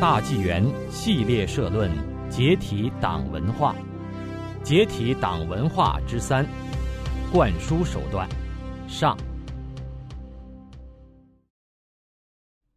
[0.00, 1.90] 大纪元系列社论：
[2.28, 3.74] 解体党文化，
[4.62, 6.44] 解体党文化之三，
[7.32, 8.28] 灌输手段
[8.88, 9.16] 上。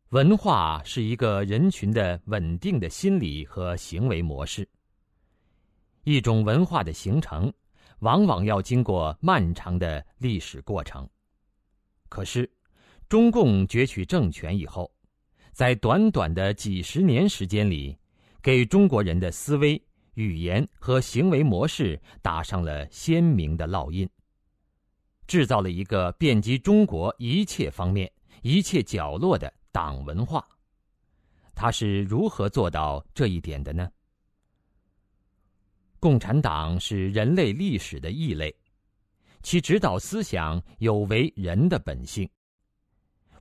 [0.09, 4.67] 文化是一个人群的稳定的心理和行为模式。
[6.03, 7.51] 一种文化的形成，
[7.99, 11.07] 往往要经过漫长的历史过程。
[12.09, 12.49] 可是，
[13.09, 14.89] 中共攫取政权以后，
[15.57, 17.97] 在短短的几十年时间里，
[18.43, 24.07] 给中国人的思维、语言和行为模式打上了鲜明的烙印，
[25.25, 28.07] 制造了一个遍及中国一切方面、
[28.43, 30.47] 一切角落的党文化。
[31.55, 33.89] 他是如何做到这一点的呢？
[35.99, 38.55] 共产党是人类历史的异类，
[39.41, 42.29] 其指导思想有违人的本性，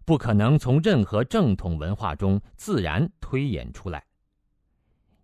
[0.07, 4.03] 不可能从任何正统文化中自然推演出来。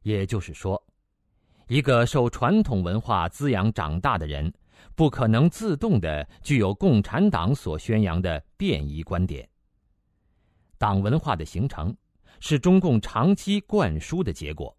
[0.02, 0.84] 也就是说，
[1.68, 4.53] 一个受传统文化滋养长大的人，
[4.97, 9.48] 不可能自动的具有共产党所宣扬的变异观点。
[10.77, 11.97] 党文化的形成，
[12.41, 14.77] 是中共长期灌输的结果。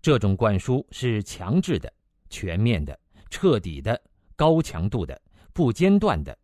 [0.00, 1.92] 这种灌输是强制的、
[2.30, 2.96] 全面的、
[3.28, 4.00] 彻底的、
[4.36, 5.20] 高强度的、
[5.52, 6.38] 不间断的，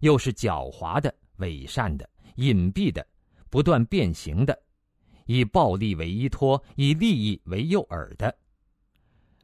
[0.00, 3.06] 又是狡猾的、伪善的、隐蔽的、
[3.48, 4.62] 不断变形的，
[5.26, 8.36] 以暴力为依托、以利益为诱饵的，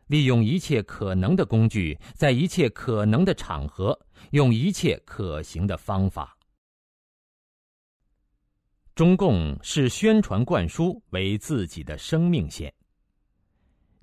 [0.09, 3.99] 利用一切可能的工具，在一切可能的场合，
[4.31, 6.37] 用一切可行的方法。
[8.95, 12.73] 中共视宣传灌输为自己的生命线。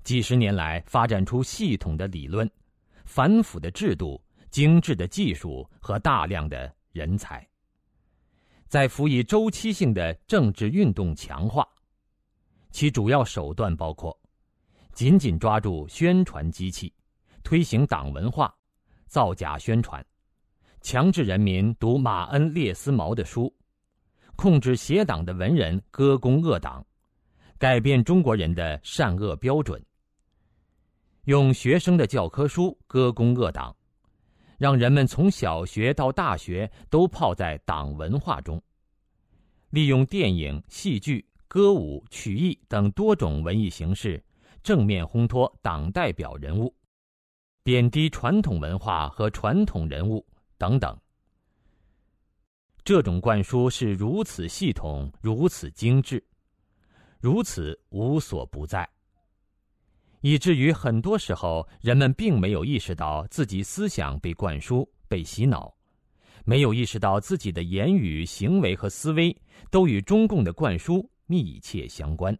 [0.04, 2.48] 几十年来，发展出系统的理论、
[3.04, 4.22] 反腐的制度、
[4.54, 7.44] 精致的技术和大量的人才，
[8.68, 11.66] 在辅以周期性的政治运动强化。
[12.70, 14.16] 其主要手段包括：
[14.92, 16.94] 紧紧抓住宣传机器，
[17.42, 18.54] 推行党文化，
[19.08, 20.06] 造假宣传，
[20.80, 23.52] 强制人民读马恩列斯毛的书，
[24.36, 26.86] 控制邪党的文人歌功恶党，
[27.58, 29.84] 改变中国人的善恶标准。
[31.24, 33.74] 用学生的教科书歌功恶党，
[34.58, 38.62] 让人们从小学到大学都泡在党文化中。
[39.70, 44.22] 利用电影、戏剧、歌舞、曲艺等多种文艺形式，
[44.62, 46.74] 正面烘托党代表人物，
[47.62, 50.24] 贬低传统文化和传统人物
[50.56, 50.96] 等等。
[52.84, 56.22] 这种灌输是如此系统、如此精致、
[57.18, 58.88] 如此无所不在。
[60.24, 65.70] 以至于很多时候，人们并没有意识到自己思想被灌输、被洗脑，
[66.46, 69.36] 没有意识到自己的言语、行为和思维
[69.70, 72.34] 都与中共的灌输密切相关。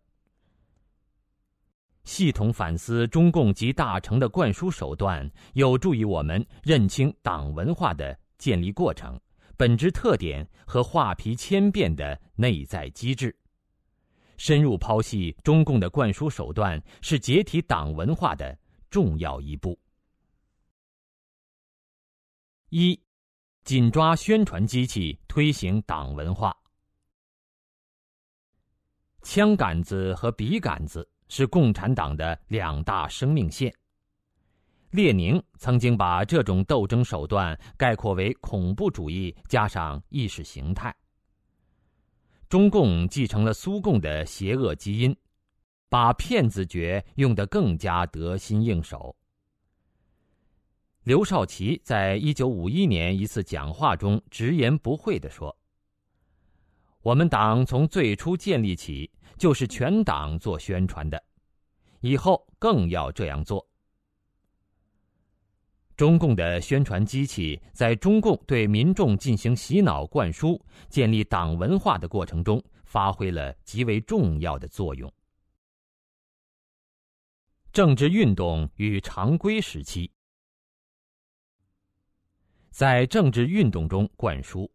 [2.04, 9.20] 系统反思中共及大成的灌输手段，有助于我们认清党文化的建立过程、
[9.58, 13.36] 本质特点和画皮千变的内在机制。
[14.36, 18.56] 深入剖析中共的灌输手段，是解体党文化的
[18.90, 19.78] 重要一步。
[22.70, 23.00] 一，
[23.64, 26.56] 紧抓宣传机器，推行党文化。
[29.22, 33.74] 枪杆子和笔杆子是共产党的两大生命线。
[34.90, 40.94] 列宁曾经把这种斗争手段概括为恐怖主义加上意识形态。
[42.54, 45.16] 中共继承了苏共的邪恶基因，
[45.88, 49.12] 把骗子诀用得更加得心应手。
[51.02, 55.52] 刘少奇在一九五一年一次讲话中直言不讳地说
[57.02, 61.20] ：“我们党从最初建立起就是全党做宣传的，
[62.02, 63.68] 以后更要这样做。”
[66.04, 75.10] 中共的宣传机器在中共对民众进行洗脑灌输、建立党文化的过程中，发挥了极为重要的作用。
[77.72, 80.10] 政治运动与常规时期，
[82.68, 84.70] 在政治运动中灌输、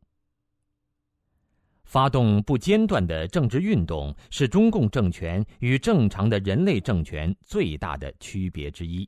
[1.83, 9.07] 发动不间断的政治运动，是中共政权与正常的人类政权最大的区别之一。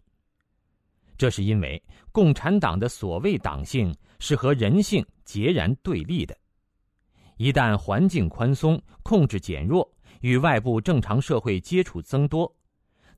[1.21, 1.79] 这是因为
[2.12, 6.35] 共产党的所谓党性是和人性截然对立的。
[7.38, 9.88] 一旦环境宽松、控制减弱、
[10.21, 12.51] 与外部正常社会接触增多，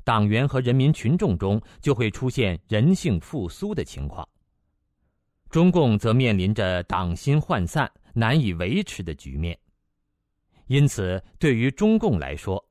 [0.03, 4.27] 党员和人民群众中就会出现人性复苏的情况。
[5.49, 9.57] 中共则面临着党心涣散、难以维持的局面。
[10.67, 12.61] 因此，对于中共来说，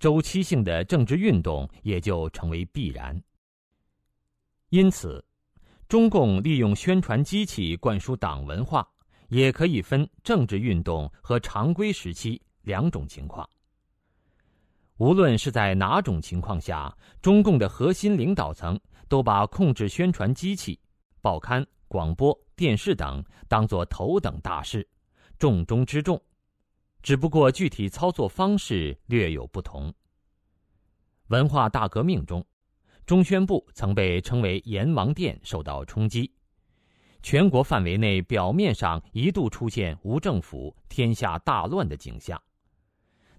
[0.00, 3.16] 周期性的政治运动也就成为必然。
[4.70, 5.24] 因此，
[5.88, 8.88] 中共利用宣传机器灌输党文化，
[9.28, 13.48] 也可以分政治运动和常规时期两种情况。
[14.98, 18.78] 无论是在哪种情况下，中共的核心领导层
[19.08, 20.78] 都把控制宣传机器、
[21.20, 24.86] 报刊、广播电视等当作头等大事，
[25.38, 26.20] 重中之重。
[27.02, 29.92] 只不过具体操作方式略有不同。
[31.28, 32.44] 文化大革命中，
[33.10, 36.32] 中宣部曾被称为“阎王殿”，受到冲击。
[37.22, 42.40] 全国范围内表面上一度出现无政府、天下大乱的景象，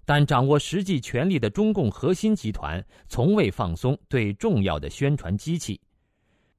[0.04, 5.80] 但掌握实际权力的中共核心集团从未放松对重要的宣传机器，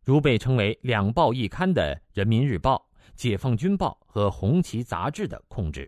[0.03, 2.83] 如被称为“两报一刊”的《人民日报》
[3.13, 5.87] 《解放军报》和《红旗》杂志的控制。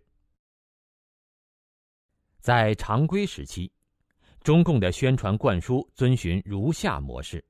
[2.39, 3.71] 在常规时期。
[4.45, 7.43] 中共的宣传灌输遵循如下模式：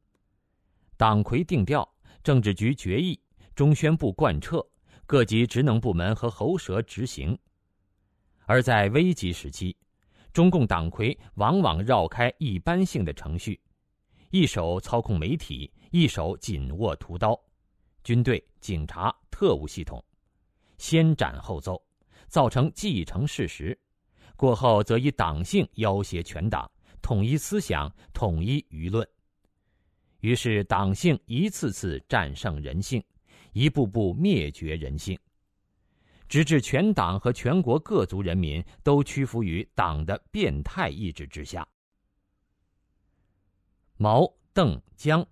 [0.96, 1.86] 党魁定调，
[2.24, 3.20] 政治局决议，
[3.54, 4.66] 中宣部贯彻，
[5.06, 7.38] 各级职能部门和喉舌执行。
[8.46, 9.76] 而在危急时期，
[10.32, 13.60] 中共党魁往往绕开一般性的程序，
[14.30, 17.38] 一手操控媒体，一手紧握屠刀，
[18.06, 20.02] 军队、警察、特务系统，
[20.78, 21.78] 先斩后奏，
[22.30, 23.78] 造成既成事实。
[24.38, 26.72] 过后则以党性要挟全党。
[27.06, 29.08] 统一思想，统一舆论，
[30.22, 33.04] 于是党性一次次战胜人性，
[33.54, 35.16] 一步步灭绝人性，
[36.28, 41.64] 直至全党和全国各族人民都屈服于党的变态意志之下。
[43.98, 45.24] 毛、邓、江，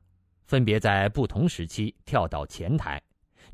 [0.45, 3.01] 分别在不同时期跳到前台，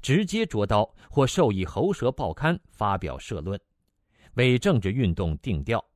[0.01, 3.57] 直接捉刀或授意喉舌报刊发表社论，
[4.33, 5.88] 为政治运动定调。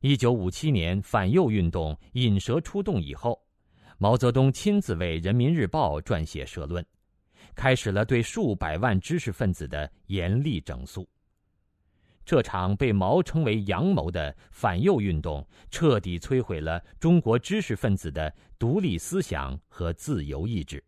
[0.00, 3.36] 一九五七年反右运动引蛇出洞以后，
[3.98, 6.86] 毛泽东亲自为《人民日报》撰写社论，
[7.56, 11.08] 开始了对数百万知识分子的严厉整肃。
[12.24, 20.80] 这场被毛称为“阳谋”的反右运动，彻底摧毁了中国知识分子的独立思想和自由意志。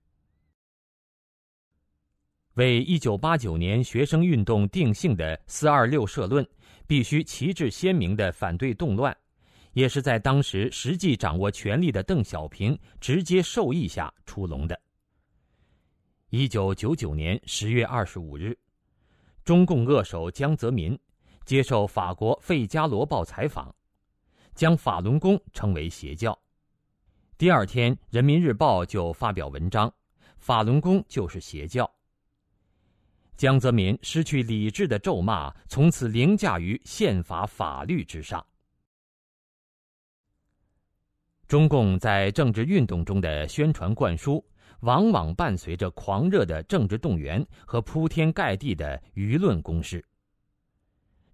[2.55, 6.47] 为一九八九年学生运动定性的“四二六”社论。
[6.91, 9.17] 必须旗帜鲜明的反对动乱，
[9.75, 14.77] 也是在当时实际掌握权力的邓小平直接授意下出笼的。
[16.31, 18.59] 一九九九年十月二十五日，
[19.45, 20.99] 中共恶手江泽民
[21.45, 23.73] 接受法国《费加罗报》采访，
[24.57, 26.37] 将法轮功称为邪教。
[27.39, 29.95] 第二天，《人民日报》就发表文章
[30.39, 31.89] ：“法轮功就是邪教。”
[33.41, 38.47] 江泽民失去理智的咒骂，从此凌驾于宪法法律之上。
[41.49, 44.45] 中共在政治运动中的宣传灌输，
[44.81, 50.05] 往往伴随着狂热的政治动员和铺天盖地的舆论攻势。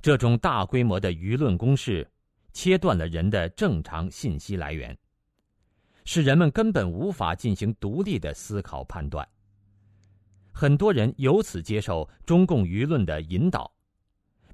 [0.01, 2.09] 这种大规模的舆论攻势，
[2.53, 4.97] 切断了人的正常信息来源，
[6.05, 9.29] 使人们根本无法进行独立的思考判断。
[10.59, 13.71] 很多人由此接受中共舆论的引导，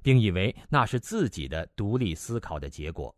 [0.01, 3.15] 并以为那是自己的独立思考的结果。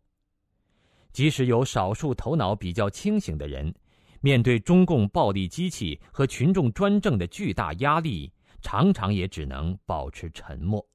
[1.12, 3.74] 即使有少数头脑比较清醒的人，
[4.20, 8.32] 面对中共暴力机器和群众专政的巨大压力，
[8.62, 10.88] 常常也只能保持沉默。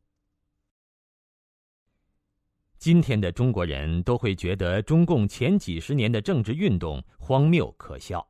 [2.77, 8.25] 今天的中国人都会觉得中共前几十年的政治运动荒谬可笑，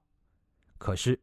[0.80, 1.22] 可是。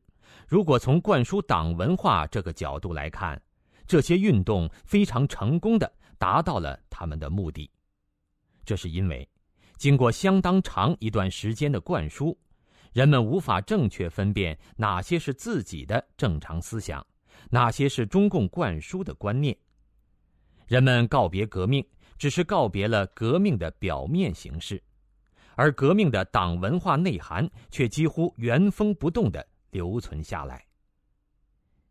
[0.48, 3.40] 如果从灌输党文化这个角度来看，
[3.86, 7.70] 这些运动非常成功的达到了他们的目的。
[8.64, 9.28] 这是因为，
[9.76, 12.34] 经过相当长一段时间的灌输，
[12.94, 17.06] 人们无法正确分辨哪些是自己的正常思想，
[17.50, 19.54] 哪些是中共灌输的观念。
[20.66, 21.86] 人们告别革命，
[22.16, 24.82] 只是告别了革命的表面形式，
[25.56, 29.46] 而革命的党文化内涵却几乎原封不动的。
[29.70, 30.64] 留存下来。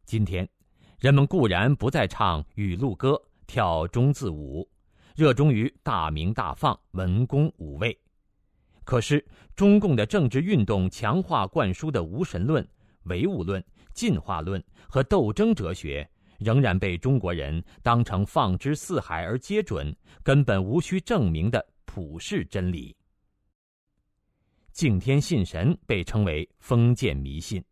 [0.06, 0.48] 今天，
[1.00, 4.68] 人们固然不再唱雨露歌、跳中字舞，
[5.16, 7.98] 热衷于大鸣大放、文攻武卫，
[8.84, 12.66] 可是中共的政治运动强化灌输的无神论、
[13.04, 22.96] 唯物论、进化论和斗争哲学，仍然被中国人当成放之四海而皆准、根本无需证明的普世真理。
[24.72, 27.64] 敬天信神被称为封建迷信，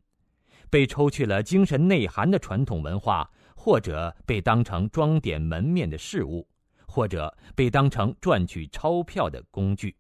[0.76, 6.46] 被抽去了精神内涵的传统文化，或者被当成装点门面的事物，
[6.86, 9.96] 或者被当成赚取钞票的工具。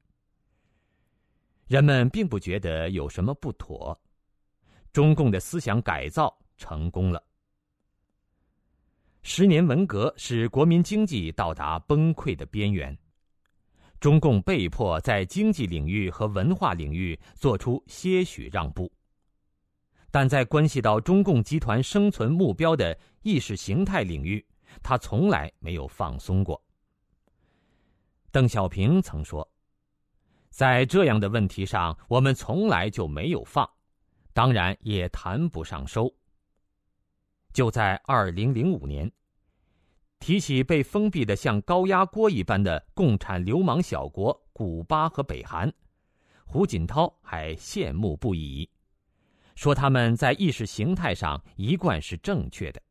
[1.68, 3.98] 人们并不觉得有什么不妥，
[4.92, 7.24] 中共的思想改造成功了。
[9.22, 12.94] 十年文革使国民经济到达崩溃的边缘，
[14.02, 18.92] 中共被迫在经济领域和文化领域做出些许让步，
[20.16, 24.46] 但在关系到中共集团生存目标的意识形态领域，
[24.82, 26.64] 他从来没有放松过。
[28.32, 29.46] 邓小平曾说。
[30.50, 33.70] 在这样的问题上，我们从来就没有放，
[34.32, 36.10] 当然也谈不上收。
[37.52, 39.12] 就在二零零五年，
[40.20, 45.70] 提起被封闭的像高压锅一般的共产流氓小国古巴和北韩，
[46.46, 48.70] 胡锦涛还羡慕不已，
[49.56, 52.82] 说他们在意识形态上一贯是正确的。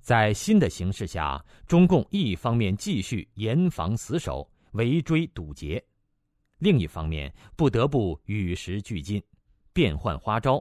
[0.00, 4.50] 在新的形势下，中共一方面继续严防死守。
[4.74, 5.80] 围追堵截，
[6.58, 9.22] 另一方面不得不与时俱进，
[9.72, 10.60] 变换花招，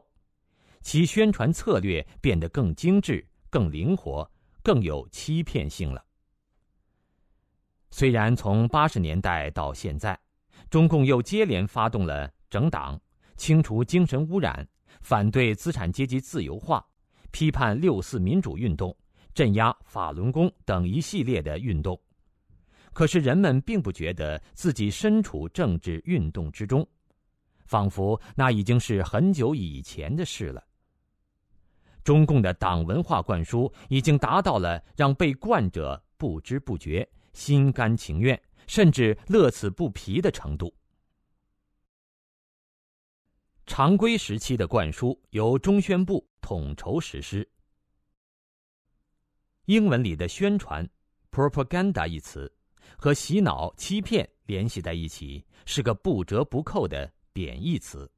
[0.82, 6.06] 其宣传策略变得更精致、更灵活、更有欺骗性了。
[7.90, 10.16] 虽然从八十年代到现在，
[10.70, 13.02] 中共又接连发动了整党、
[13.36, 14.68] 清除精神污染、
[15.02, 16.86] 反对资产阶级自由化、
[17.32, 18.96] 批判六四民主运动、
[19.34, 22.00] 镇压法轮功等一系列的运动。
[22.94, 26.88] 可是人们并不觉得自己身处政治运动之中，
[27.66, 30.64] 仿佛那已经是很久以前的事了。
[32.04, 40.72] 中共的党文化灌输已经达到了让被灌者不知不觉、心甘情愿，甚至乐此不疲的程度。
[43.66, 47.50] 常规时期的灌输由中宣部统筹实施。
[49.66, 50.88] 英文里的宣传
[51.32, 52.52] “propaganda” 一词。
[52.98, 58.10] 和洗脑、欺骗联系在一起，是个不折不扣的贬义词。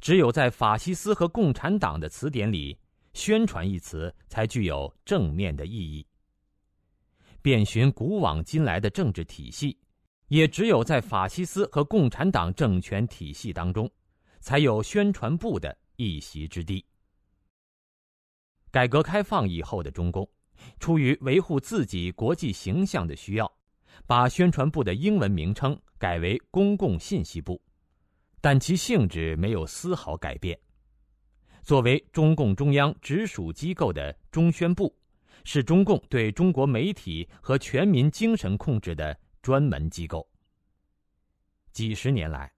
[0.00, 2.76] 只有在法西斯和共产党的词典里
[3.12, 6.06] ，“宣传”一词才具有正面的意义。
[7.40, 9.78] 遍寻古往今来的政治体系，
[10.28, 13.90] 也只有在法西斯和共产党政权体系当中，
[14.48, 16.82] 才有宣传部的一席之地。
[18.70, 20.26] 改革开放以后的中共，
[20.80, 23.58] 出于维护自己国际形象的需要。
[24.06, 27.60] 把宣传部的英文名称改为公共信息部，
[28.40, 30.58] 但其性质没有丝毫改变。
[31.62, 34.96] 作为中共中央直属机构的中宣部，
[35.44, 40.26] 是中共对中国媒体和全民精神控制的专门机构。
[41.70, 42.50] 几十年来，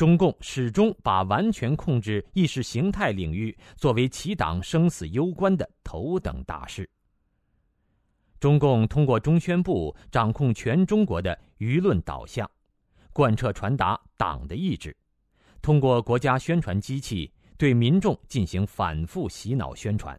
[0.00, 6.88] 中共始终把完全控制意识形态领域作为其党生死攸关的头等大事。
[8.38, 12.50] 中共通过中宣部掌控全中国的舆论导向，
[13.12, 14.96] 贯彻传达党的意志，
[15.60, 20.18] 通过国家宣传机器对民众进行反复洗脑宣传，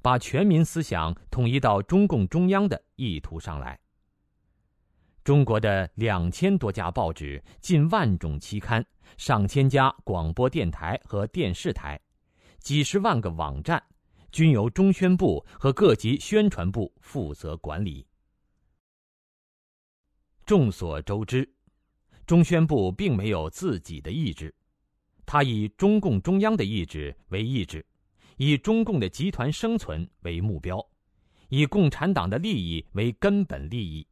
[0.00, 3.76] 把全民思想统一到中共中央的意图上来。
[5.28, 8.82] 中国的两千多家报纸、近万种期刊、
[9.18, 12.00] 上千家广播电台和电视台、
[12.60, 13.82] 几十万个网站。
[14.32, 18.06] 均由中宣部和各级宣传部负责管理。
[20.46, 21.46] 众所周知，
[22.24, 24.54] 中宣部并没有自己的意志，
[25.26, 27.84] 它以中共中央的意志为意志，
[28.38, 30.82] 以中共的集团生存为目标，
[31.50, 34.07] 以共产党的利益为根本利益。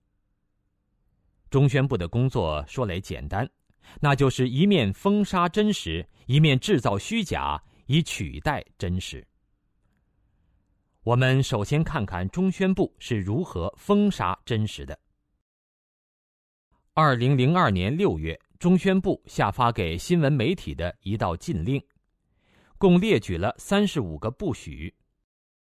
[1.57, 3.49] 中宣部的工作说来简单，
[3.99, 9.27] 那就是一面封杀真实，一面制造虚假，以取代真实。
[11.03, 14.99] 我们首先看看中宣部是如何封杀真实的。
[16.93, 21.83] 二零零二年六月，中宣部下发给新闻媒体的一道禁令，
[22.77, 24.95] 共列举了三十五个不许，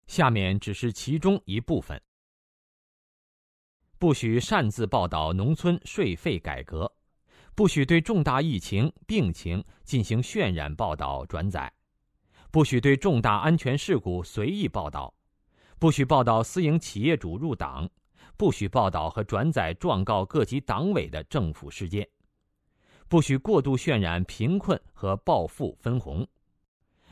[0.08, 2.02] 下面只是其中一部分：
[3.98, 6.92] 不许擅自报道农村税费改革，
[7.54, 11.72] 不许对重大疫情病情进行渲染报道转载，
[12.50, 15.14] 不许对重大安全事故随意报道。
[15.78, 17.88] 不许报道私营企业主入党，
[18.36, 22.06] 不许报道和转载状告各级党委的政府事件，
[23.08, 26.26] 不许过度渲染贫困和暴富分红，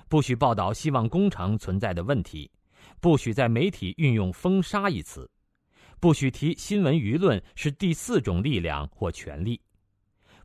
[0.09, 2.51] 不许报道希望工程存在的问题，
[3.01, 5.31] 不许在媒体运用“封杀”一词，
[6.03, 9.61] 不许提新闻舆论是第四种力量或权力，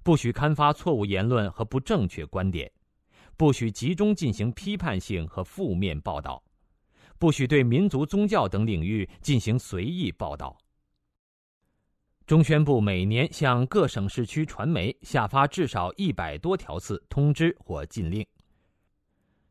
[0.04, 2.72] 不许刊发错误言论和不正确观点，
[3.36, 6.44] 不许集中进行批判性和负面报道。
[7.18, 10.56] 不许对民族宗教等领域进行随意报道，
[12.28, 18.24] 中宣部每年向各省市区传媒下发至少一百多条次通知或禁令。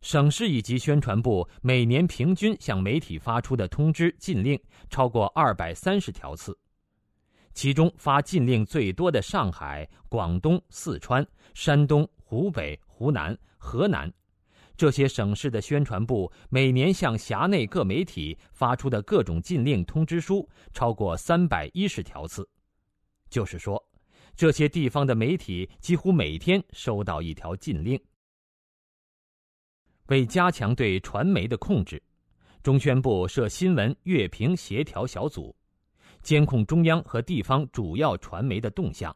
[0.07, 4.57] 省市一级宣传部每年平均向媒体发出的通知、禁令
[4.89, 6.57] 超过二百三十条次，
[7.55, 14.09] 其中发禁令最多的上海、广东、四川、山东、湖北、湖南、河南，
[14.77, 22.49] 这些省市的宣传部每年向辖内各媒体发出的各种禁令通知书超过三百一十条次，
[23.29, 23.85] 就是说，
[24.37, 28.01] 这些地方的媒体几乎每天收到一条禁令。
[30.09, 32.03] 为加强对传媒的控制，
[32.63, 35.55] 中宣部设新闻阅评协调小组，
[36.23, 39.15] 监控中央和地方主要传媒的动向，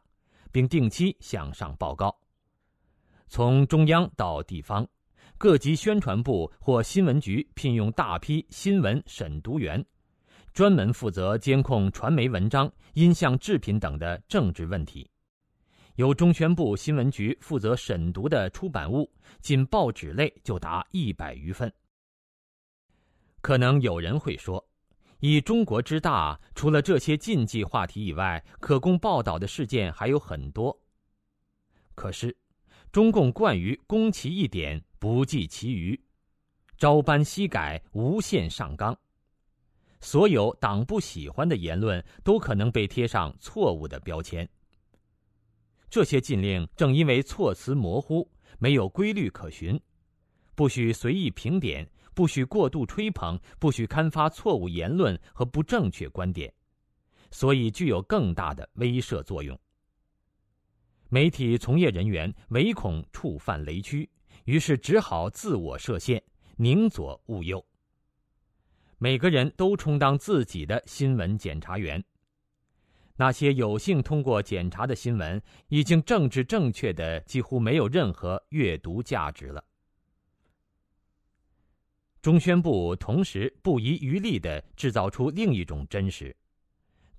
[0.51, 2.15] 并定期向上报告。
[3.27, 4.87] 从中央到地方，
[5.37, 9.83] 各级宣传部或新闻局聘用大批新闻审读员，
[10.53, 15.09] 专门负责监控传媒文章、音像制品等的政治问题。
[15.95, 21.71] 由中宣部新闻局负责审读的出版物，仅报纸类就达一百余份。
[23.41, 24.65] 可能有人会说，
[25.19, 30.75] 以中国之大，除了这些禁忌话题以外，可供报道的事件还有很多。
[31.93, 32.35] 可是，
[32.91, 35.99] 中共惯于攻其一点，不计其余，
[36.77, 38.97] 朝班夕改，无限上纲，
[39.99, 44.47] 所有党不喜欢的言论都可能被贴上错误的标签。
[45.91, 48.25] 这些禁令正因为措辞模糊，
[48.59, 49.77] 没有规律可循，
[50.55, 56.51] 不许随意评点，不许过度吹捧，不许刊发错误言论和不正确观点，
[57.29, 59.59] 所以具有更大的威慑作用。
[61.09, 64.09] 媒体从业人员唯恐触犯雷区，
[64.45, 66.23] 于是只好自我设限，
[66.55, 67.61] 宁左勿右。
[68.97, 72.01] 每个人都充当自己的新闻检察员。
[73.21, 79.63] 那些有幸通过检查的新闻，已经政治正确的几乎没有任何阅读价值了。
[82.19, 86.35] 中宣部同时不遗余力的制造出另一种真实，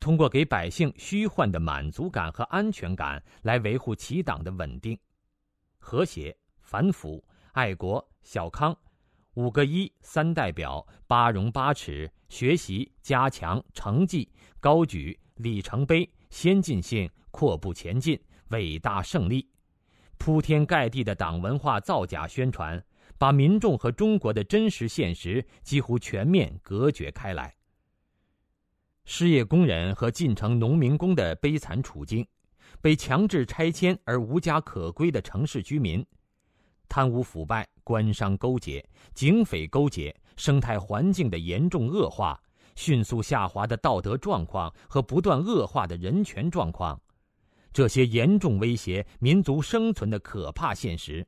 [0.00, 4.98] 通过给百姓虚幻的满足感和安全感来维护其党的稳定、
[5.78, 8.76] 和谐、反腐、爱国、小康、
[9.34, 15.16] 五个一、三代表、八荣八耻、学习、加强、成绩、高举。
[15.42, 19.46] 里程碑、先进性、阔步前进、伟大胜利，
[20.16, 22.82] 铺天盖地的党文化造假宣传，
[23.18, 27.54] 把民众和中国的真实现实几乎全面隔绝开来。
[29.04, 32.24] 失业工人和进城农民工的悲惨处境，
[32.80, 36.06] 被强制拆迁而无家可归的城市居民，
[36.88, 42.40] 贪污腐败、官商勾结、警匪勾结，生态环境的严重恶化。
[42.74, 47.00] 迅速下滑的道德状况和不断恶化的人权状况，
[47.72, 51.26] 这些严重威胁民族生存的可怕现实，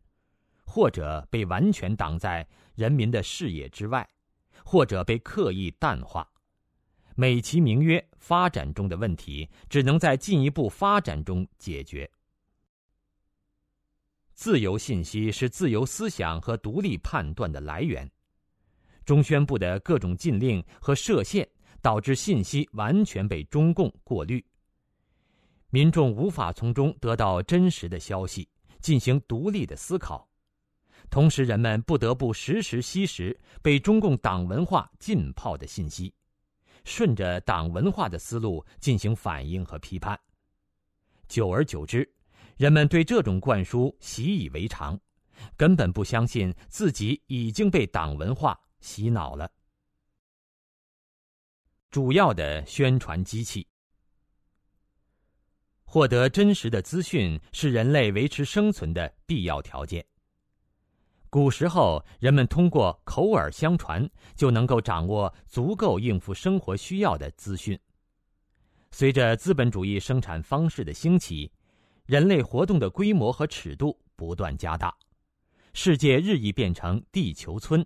[0.65, 4.09] 或者被完全挡在人民的视野之外，
[4.65, 6.29] 或者被刻意淡化，
[7.15, 12.11] 美其名曰发展中的问题，只能在进一步发展中解决。
[14.35, 18.11] 自由信息是自由思想和独立判断的来源。
[19.05, 21.49] 中宣部的各种禁令和设限，
[21.83, 24.45] 导致信息完全被中共过滤，
[25.71, 28.49] 民众无法从中得到真实的消息，
[28.81, 30.27] 进行独立的思考。
[31.11, 36.13] 同时，人们不得不时时吸食被中共党文化浸泡的信息，
[36.85, 40.19] 顺着党文化的思路进行反应和批判。
[41.29, 42.11] 久而久之，
[42.57, 44.99] 人们对这种灌输习以为常，
[45.57, 48.59] 根本不相信自己已经被党文化。
[48.85, 49.51] 洗脑了。
[51.91, 53.67] 主要的宣传机器，
[55.85, 60.05] 获得真实的资讯是人类维持生存的必要条件。
[61.31, 67.81] 古时候，人们通过口耳相传就能够掌握足够应付生活需要的资讯。
[68.91, 71.51] 随着资本主义生产方式的兴起，
[72.05, 74.95] 人类活动的规模和尺度不断加大，
[75.73, 77.85] 世界日益变成地球村。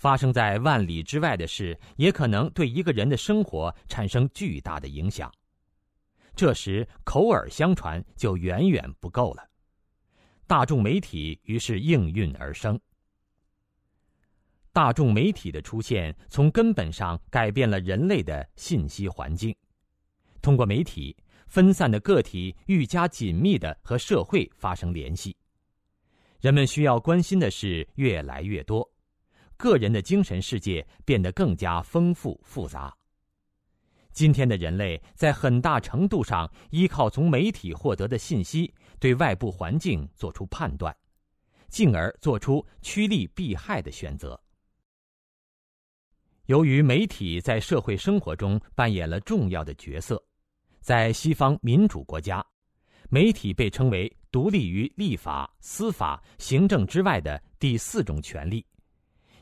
[0.00, 5.30] 发生在万里之外的事，也可能对一个人的生活产生巨大的影响。
[6.34, 9.46] 这时，口耳相传就远远不够了。
[10.46, 12.80] 大众媒体于是应运而生。
[14.72, 19.54] 大众媒体的出现，从根本上改变了人类的信息环境。
[20.40, 21.14] 通过媒体，
[21.46, 25.36] 分散的个体愈加紧密的和社会发生联系。
[26.40, 28.89] 人们需要关心的事越来越多。
[29.60, 32.96] 个人的精神世界变得更加丰富复杂，
[34.10, 40.96] 今天的人类在很大程度上依靠从媒体获得的信息，对外部环境做出判断，
[41.68, 44.40] 进而做出趋利避害的选择。
[46.46, 50.20] 由于媒体在社会生活中扮演了重要的角色，
[50.80, 52.42] 在西方民主国家，
[53.10, 58.64] 媒体被称为独立于立法、司法、行政之外的第四种权利。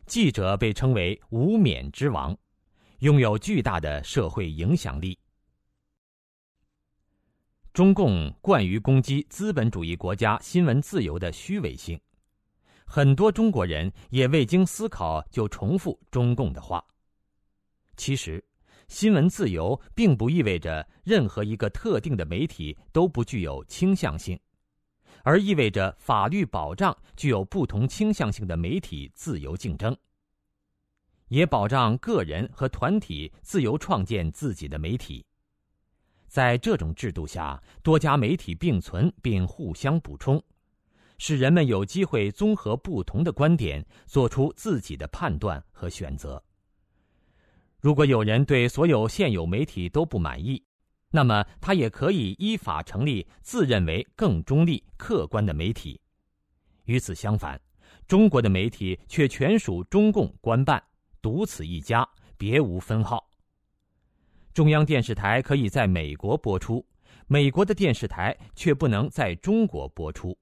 [0.09, 2.37] 记者被称为“无冕之王”，
[3.01, 5.17] 拥有巨大的社会影响力。
[7.75, 12.01] 中共惯于攻击资本主义国家新闻自由的虚伪性，
[12.87, 16.85] 很多中国人也未经思考就重复中共的话。
[17.97, 18.43] 其实，
[18.89, 24.41] 新闻自由并不意味着任何一个特定的媒体都不具有倾向性，
[25.29, 29.95] 而意味着法律保障具有不同倾向性的媒体自由竞争，
[31.29, 35.27] 也保障个人和团体自由创建自己的媒体。
[36.29, 40.43] 在这种制度下，多家媒体并存并互相补充，
[41.19, 46.43] 使人们有机会综合不同的观点，做出自己的判断和选择。
[47.81, 50.65] 如果有人对所有现有媒体都不满意，
[51.11, 56.01] 那么他也可以依法成立自认为更中立、客观的媒体。
[56.85, 57.61] 与此相反，
[58.07, 60.83] 中国的媒体却全属中共官办，
[61.21, 63.29] 独此一家，别无分号。
[64.53, 66.85] 中央电视台可以在美国播出，
[67.27, 70.37] 美国的电视台却不能在中国播出。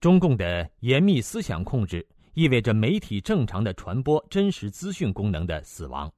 [0.00, 2.06] 中共的严密思想控制。
[2.36, 6.12] 意味着媒体正常的传播真实资讯功能的死亡。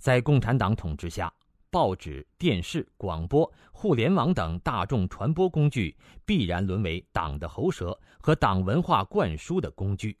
[0.00, 1.30] 在共产党统治下，
[1.68, 10.16] 报纸、电视、广播、互联网等大众传播工具必然沦为党的喉舌和党文化灌输的工具。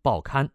[0.00, 0.48] 报刊。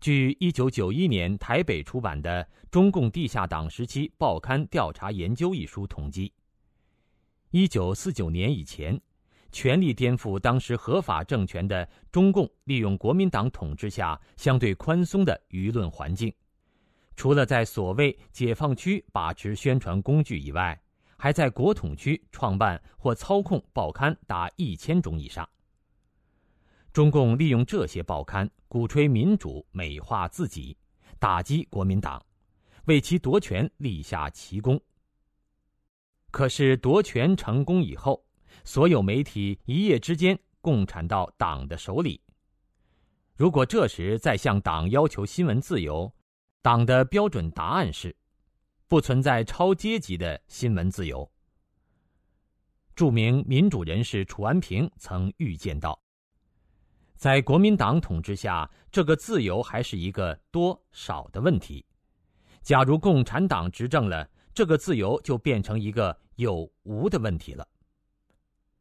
[0.00, 6.32] 据一九九一年台北出版的《中共地下党时期报刊调查研究》一书统计，
[7.50, 8.98] 一九四九年以前。
[9.52, 16.32] 全力颠覆当时合法政权的中共，利用国民党统治下相对宽松的舆论环境，
[17.16, 20.80] 除了在所谓解放区把持宣传工具以外，
[21.16, 25.48] 还在国统区创办或操控报刊达一千种以上。
[26.92, 30.76] 中共利用这些报刊鼓吹民主、美化自己，
[31.18, 32.24] 打击国民党，
[32.86, 34.80] 为其夺权立下奇功。
[36.30, 38.24] 可是夺权成功以后，
[38.64, 42.20] 所有媒体一夜之间共产到党的手里。
[43.36, 46.12] 如果这时再向党要求新闻自由，
[46.60, 48.14] 党的标准答案是：
[48.86, 51.30] 不存在超阶级的新闻自由。
[52.94, 55.98] 著名民主人士楚安平曾预见到，
[57.16, 61.82] 在国民党统治下，这个自由还是一个多少的问题；
[62.60, 67.66] 假如共产党执政了，这个自由就变成一个有无的问题了。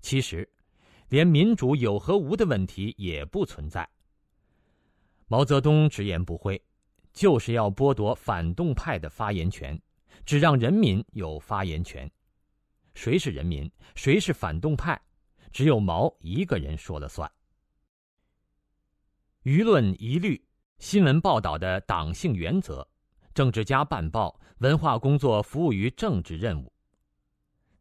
[0.02, 0.48] 其实，
[1.10, 3.88] 连民主有和无的问题也不存在。
[5.28, 6.62] 毛泽东直言不讳，
[7.14, 9.80] 就是要剥夺反动派的发言权，
[10.26, 12.10] 只让人民有发言权。
[12.96, 15.00] 谁是人民，谁是反动派，
[15.52, 17.30] 只有毛一个人说了算。
[19.44, 20.44] 舆论一律，
[20.80, 22.88] 新闻报道的党性原则，
[23.34, 26.74] 政治家办报，文化工作服务于政治任务。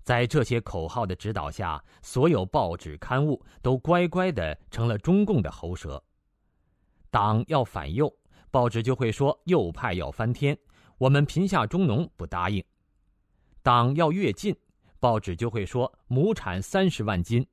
[0.08, 6.02] 在这些口号的指导下，所有报纸刊物都乖乖的成了中共的喉舌。
[7.10, 8.10] 党要反右，
[8.50, 10.58] 报纸就会说右派要翻天，
[10.96, 12.62] 我们贫下中农不答应；
[13.62, 14.56] 党要跃进，
[14.98, 17.46] 报纸就会说亩产三十万斤。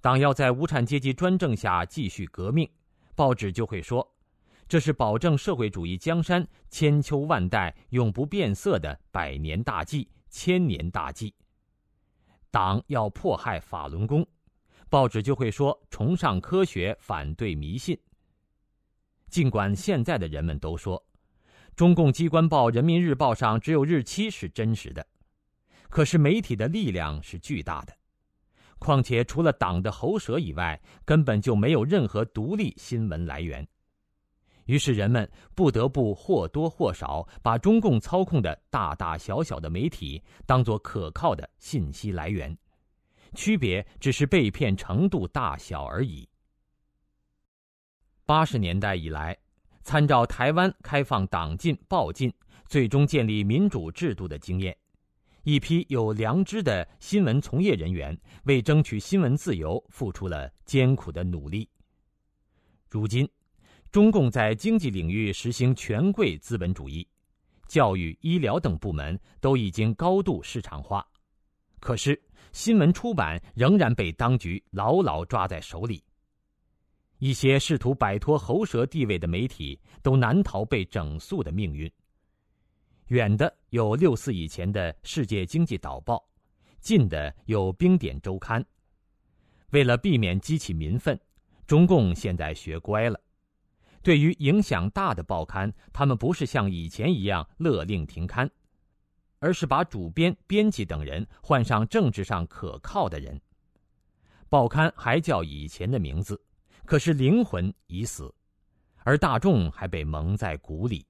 [0.00, 2.70] 党要在无产阶级专政下继续革命，
[3.16, 4.08] 报纸就会说，
[4.68, 10.08] 这是保证社会主义江山千秋万代永不变色的百年大计。
[10.32, 11.34] 千年大计。
[12.50, 14.26] 党要迫害法轮功，
[14.88, 17.98] 报纸就会说崇尚科学，反对迷信。
[19.28, 21.06] 尽管现在的人们都说，
[21.76, 25.06] 中共机关报《人民日报》上只有日期是真实的，
[25.88, 27.96] 可是媒体的力量是巨大的。
[28.80, 33.68] 况且除了党的喉舌以外，根本就没有任何独立新闻来源。
[34.70, 42.56] 于是人们不得不或多或少把中共操控的大大小小的媒体当作可靠的信息来源，
[43.34, 46.28] 区别只是被骗程度大小而已。
[48.24, 49.36] 八十年代以来，
[49.82, 52.32] 参照台湾开放党禁报禁，
[52.68, 54.76] 最终建立民主制度的经验，
[55.42, 61.68] 一批有良知的新闻从业人员为争取新闻自由付出了艰苦的努力。
[62.88, 63.28] 如今。
[63.90, 67.04] 中共在经济领域实行权贵资本主义，
[67.66, 71.04] 教育、医疗等部门都已经高度市场化，
[71.80, 72.20] 可是
[72.52, 76.00] 新闻出版仍然被当局牢牢抓在手里。
[77.18, 81.90] 一些试图摆脱喉舌地位的媒体都难逃被整肃的命运。
[83.08, 86.16] 远的有六四以前的《世界经济导报》，
[86.78, 88.62] 近的有《冰点周刊》。
[89.70, 91.20] 为了避免激起民愤，
[91.66, 93.20] 中共现在学乖了。
[94.02, 98.50] 对于影响大的报刊，他们不是像以前一样勒令停刊，
[99.38, 103.40] 而是把主编、编辑等人换上政治上可靠的人。
[104.48, 106.40] 报刊还叫以前的名字，
[106.84, 108.34] 可是灵魂已死，
[109.04, 111.06] 而大众还被蒙在鼓里。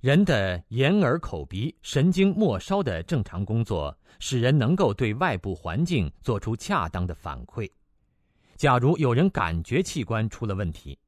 [0.00, 7.68] 人的眼耳口鼻神经末梢的正常工作，使人能够对外部环境做出恰当的反馈。
[8.58, 10.98] 假如有人感觉器官出了问题，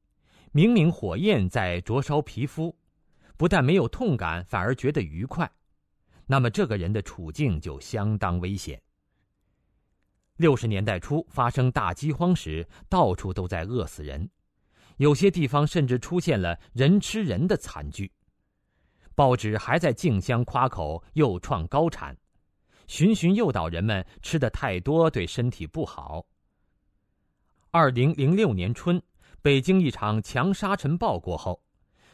[0.53, 2.73] 明明火焰在灼烧皮肤，
[3.35, 5.51] 不但没有痛感，反而觉得愉快，
[6.25, 8.81] 那么这个人的处境就相当危险。
[10.37, 14.29] 六十年代初发生大饥荒时，到处都在饿死人，
[14.95, 18.09] 有些地方甚至出现了人吃人的惨剧。
[19.13, 22.17] 报纸还在竞相夸口又创高产，
[22.87, 26.25] 循循诱导人们吃的太多对身体不好。
[27.73, 29.01] 二零零六年春，
[29.41, 31.63] 北京一场强沙尘暴过后，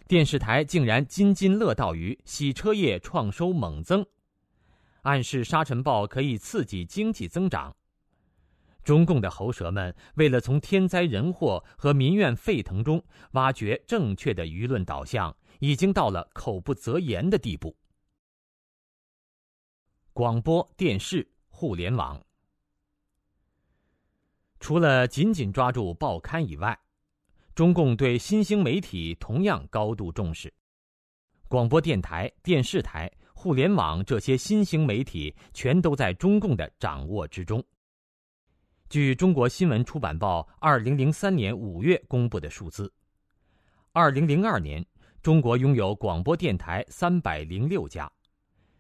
[0.08, 4.06] 电视台竟然津津乐道于洗车业创收猛增，
[5.02, 7.76] 暗示沙尘暴可以刺激经济增长。
[8.84, 17.76] 中共的喉舌们为了从天灾人祸和民怨沸腾中挖掘正确的舆论导向，已经到了口不择言的地步。
[20.14, 22.27] 广播电视、互联网。
[24.60, 26.78] 除了紧紧抓住报刊以外，
[27.54, 30.54] 中共对新兴媒体同样高度重视。
[31.48, 37.64] 广播电台、电视台、互联网这些新兴媒体全都在中共的掌握之中。
[38.90, 42.92] 据中国新闻出版报二零零三年五月公布的数字，
[43.92, 44.86] 二零零二年，
[45.22, 48.12] 中国拥有广播电台三百零六家，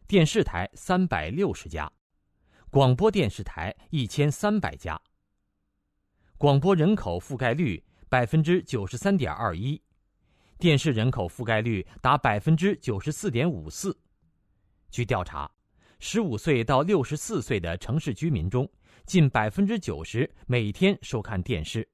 [0.07, 1.91] 电视台三百六十家，
[2.69, 4.99] 广播电视台一千三百家。
[6.39, 9.81] 广播人口覆盖率百分之九十三点二一，
[10.59, 13.97] 电视人口覆盖率达百分之九十四点五四。
[14.91, 15.49] 据调查，
[15.97, 18.69] 十五岁到六十四岁的城市居民中，
[19.07, 21.89] 近百分之九十每天收看电视。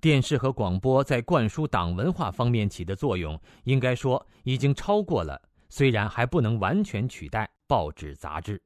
[0.00, 5.38] 电视和广播在灌输党文化方面起的作用，应该说已经超过了，
[5.68, 8.62] 虽然还不能完全取代报纸杂志。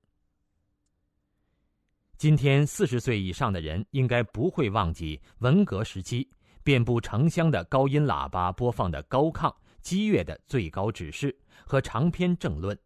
[2.18, 6.26] 今天四十岁以上的人应该不会忘记文革时期
[6.64, 12.76] 遍布城乡的高音喇叭播放的高亢激越的最高指示和长篇政论。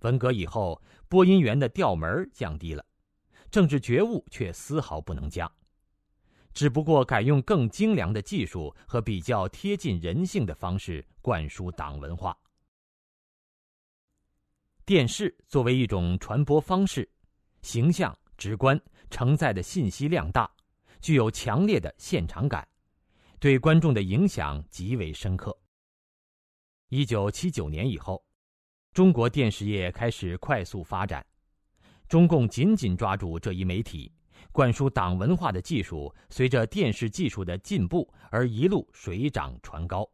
[0.00, 2.84] 文革以后，播音员的调门降低了，
[3.50, 5.50] 政治觉悟却丝毫不能降，
[6.52, 12.36] 只不过改用更精良的技术和比较贴近人性的方式灌输党文化。
[14.84, 17.08] 电视作为一种传播方式，
[17.62, 18.14] 形象。
[18.36, 20.50] 直观，承载的信息量大，
[21.00, 22.66] 具有强烈的现场感，
[23.38, 25.56] 对观众的影响极为深刻。
[26.88, 28.24] 一九七九年以后，
[28.92, 31.24] 中国电视业开始快速发展，
[32.08, 34.12] 中共紧紧抓住这一媒体，
[34.52, 40.08] 灌输党文化的技术随着电视技术的进步而一路水涨船高。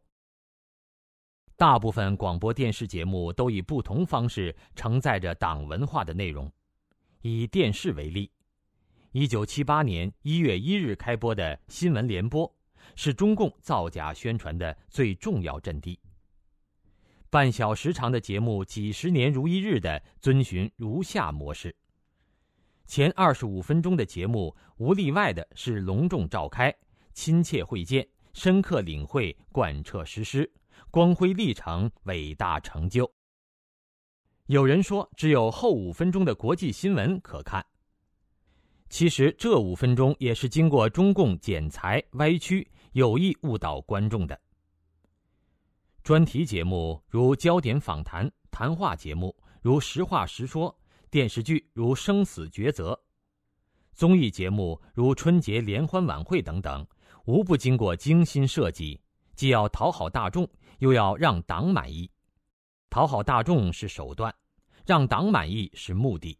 [1.55, 6.51] 大部分广播电视节目都以不同方式承载着党文化的内容。
[7.25, 8.29] 以电视为例，
[9.13, 12.53] 一九七八年一月一日开播的新闻联播，
[12.97, 15.97] 是中共造假宣传的最重要阵地。
[17.29, 21.73] 半小时长的节目，几十年如一日的遵循如下模式：
[22.87, 26.75] 前二十五分钟的节目，无例外的是隆重召开、
[27.13, 30.51] 亲切会见、深刻领会、贯彻实施、
[30.91, 33.09] 光辉历程、伟大成就。
[34.47, 37.65] 有人说，只有后五分钟的国际新闻可看。
[38.89, 44.39] 其实，这五分钟也是经过中共剪裁、歪曲、有意误导观众的。
[46.03, 50.77] 专题节目如焦点访谈、谈话节目如实话实说、
[51.09, 52.99] 电视剧如生死抉择、
[53.93, 56.85] 综艺节目如春节联欢晚会等等，
[57.25, 58.99] 无不经过精心设计，
[59.35, 60.47] 既要讨好大众，
[60.79, 62.11] 又要让党满意。
[62.93, 64.31] 讨好大众是手段，
[64.85, 66.37] 让党满意是目的。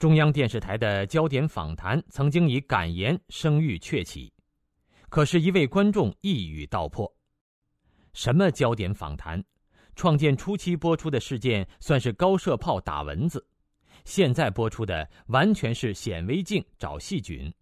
[0.00, 4.32] 中央电视台的焦点访谈曾经以感言声誉鹊起，
[5.08, 7.08] 可是，一位观众一语道破：
[8.12, 9.40] 什么焦点访谈？
[9.94, 13.46] 创建初期播出的事件算是高射炮打蚊子，
[14.04, 17.54] 现在播出的完全是显微镜找细菌，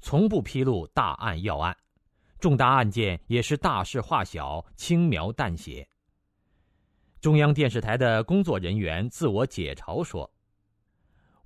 [0.00, 1.76] 从不披露大案要案，
[2.42, 5.88] 重大案件也是大事化小，轻描淡写。
[7.20, 10.28] 中央电视台的工作人员自我解嘲说：“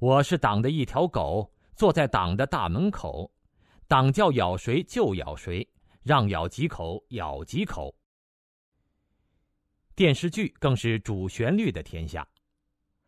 [0.01, 3.31] 我是党的一条狗，坐在党的大门口，
[3.87, 5.69] 党叫咬谁就咬谁，
[6.03, 7.95] 让咬几口咬几口。”
[9.95, 12.27] 电视剧更是主旋律的天下，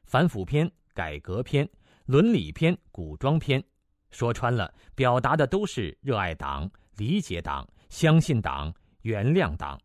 [0.05, 1.66] 反腐片、改革片、
[2.05, 3.64] 伦理片、古装片，
[4.11, 9.81] 说穿了，表达的都是热爱党、理解党、相信党、原谅党。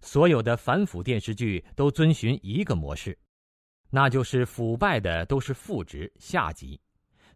[0.00, 3.18] 所有的反腐电视剧都遵循一个模式，
[3.90, 6.80] 那就是腐败的都是副职下级，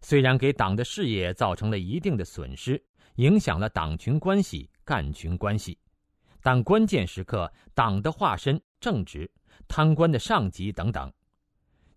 [0.01, 2.81] 虽然给党的事业造成了一定的损失，
[3.15, 5.77] 影响了党群关系、干群关系，
[6.41, 9.29] 但关键时刻，党的化身正直、
[9.67, 11.11] 贪官的上级等等，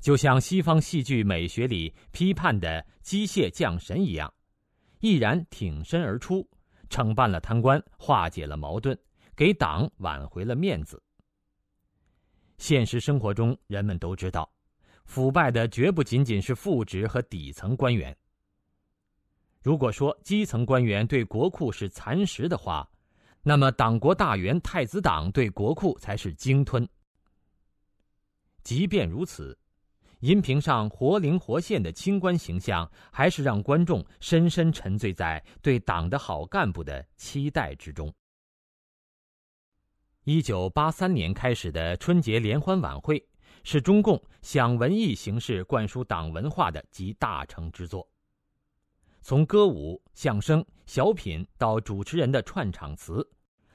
[0.00, 4.32] 就像西方戏剧美学里批判的机械降神一样，
[4.98, 6.48] 毅然挺身而出，
[6.88, 8.98] 惩办了贪官，化解了矛盾。
[9.36, 11.02] 给党挽回了面子。
[12.56, 14.48] 现实生活中，人们都知道，
[15.06, 18.16] 腐败的绝不仅仅是副职和底层官员。
[19.60, 22.88] 如果说基层官员对国库是蚕食的话，
[23.42, 26.88] 那么党国大员太子党对国库才是鲸吞。
[28.62, 29.58] 即便如此，
[30.24, 38.10] 荧屏上活灵活现的清官形象，还是让观众深深沉醉在对党的好干部的期待之中。
[40.22, 43.22] 一九八三年开始的春节联欢晚会，
[43.64, 48.08] 是中共想文艺形式灌输党文化的集大成之作。
[49.20, 53.22] 从歌舞、相声、小品到主持人的串场词、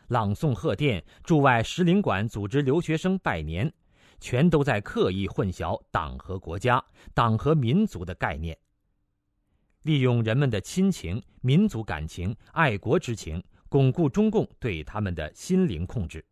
[0.07, 3.71] 朗诵贺电、驻外使领馆组织留学生拜年，
[4.19, 8.57] 全都在刻意混淆党和国家、党和民族的概念，
[9.83, 16.23] 利用人们的亲情、民族感情、爱国之情，巩固中共对他们的心灵控制。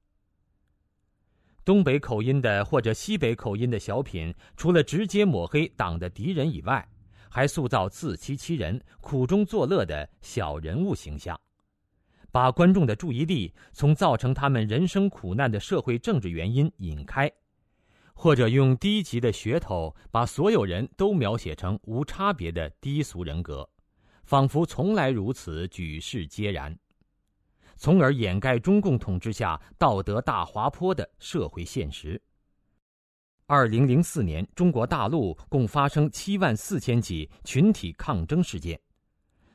[1.64, 6.88] 东北口音的或者西北口音的小品，除了直接抹黑党的敌人以外，
[7.30, 11.38] 还塑造自欺欺人、苦中作乐的小人物形象，
[12.32, 17.30] 把观众的注意力从造成他们人生苦难的社会政治原因引开，
[18.20, 23.70] 或者用低级的噱头把所有人都描写成无差别的低俗人格，
[24.24, 26.76] 仿佛从来如此，举世皆然。
[27.76, 32.20] 从而掩盖中共统治下道德大滑坡的社会现实。
[33.46, 38.82] 二零零四年，中国大陆共发生七万四千起群体抗争事件，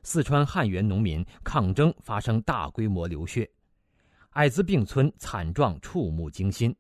[0.05, 3.51] 四川汉源农民抗争发生大规模流血，
[4.31, 6.75] 艾滋病村惨状触目惊心，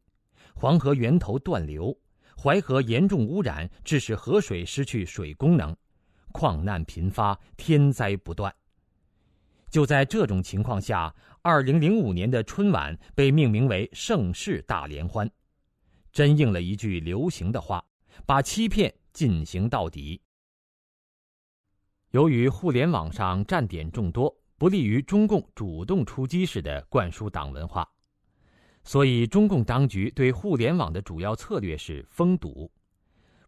[0.55, 1.97] 黄河源头断流，
[2.37, 5.77] 淮河严重污染，致使河水失去水功能，
[6.33, 8.55] 矿难频发，天灾不断。
[9.71, 11.15] 就在这种情况下。
[11.45, 15.29] 二零零五年的春晚被命名为“盛世大联欢”，
[16.13, 17.85] 真应了一句流行的话
[18.25, 20.23] ：“把欺骗进行到底。”
[22.15, 27.92] 由于互联网上站点众多，不利于中共主动出击式的灌输党文化，
[28.85, 32.71] 所以中共当局对互联网的主要策略是封堵，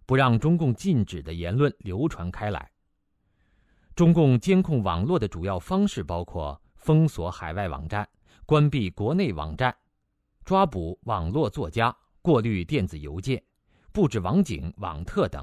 [0.07, 2.71] 不让中共禁止的言论流传开来。
[3.95, 6.61] 中共监控网络的主要方式包括。
[6.77, 8.07] 封锁海外网站，
[8.45, 9.75] 关闭国内网站，
[10.45, 13.43] 抓捕网络作家，过滤电子邮件，
[13.91, 15.43] 布置网警、网特等。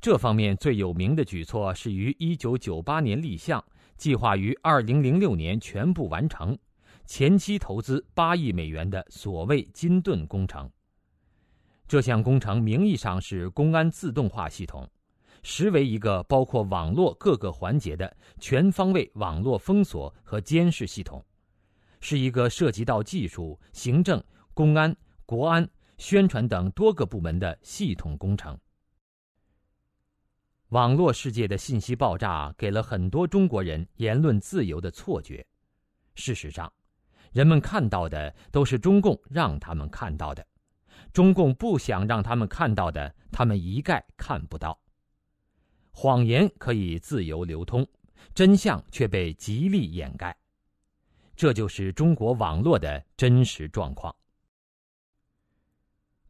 [0.00, 3.62] 这方面最有名的举措是于1998年立项，
[3.98, 6.56] 计划于2006年全部完成，
[7.10, 10.70] 前期投资8亿美元的所谓“金盾工程”。
[11.88, 14.88] 这项工程名义上是公安自动化系统。
[15.42, 21.20] 实为一个包括网络各个环节的全方位网络封锁和监视系统，
[22.00, 24.22] 是一个涉及到技术、行政、
[24.54, 25.68] 公安、国安、
[25.98, 28.56] 宣传等多个部门的系统工程。
[30.68, 35.44] 网络世界的信息爆炸，给了很多中国人言论自由的错觉。
[36.14, 36.72] 事实上，
[37.32, 40.46] 人们看到的都是中共让他们看到的，
[41.12, 44.80] 中共不想让他们看到的，他们一概看不到。
[45.92, 47.86] 谎言可以自由流通，
[48.34, 50.36] 真相却被极力掩盖，
[51.36, 54.14] 这就是中国网络的真实状况。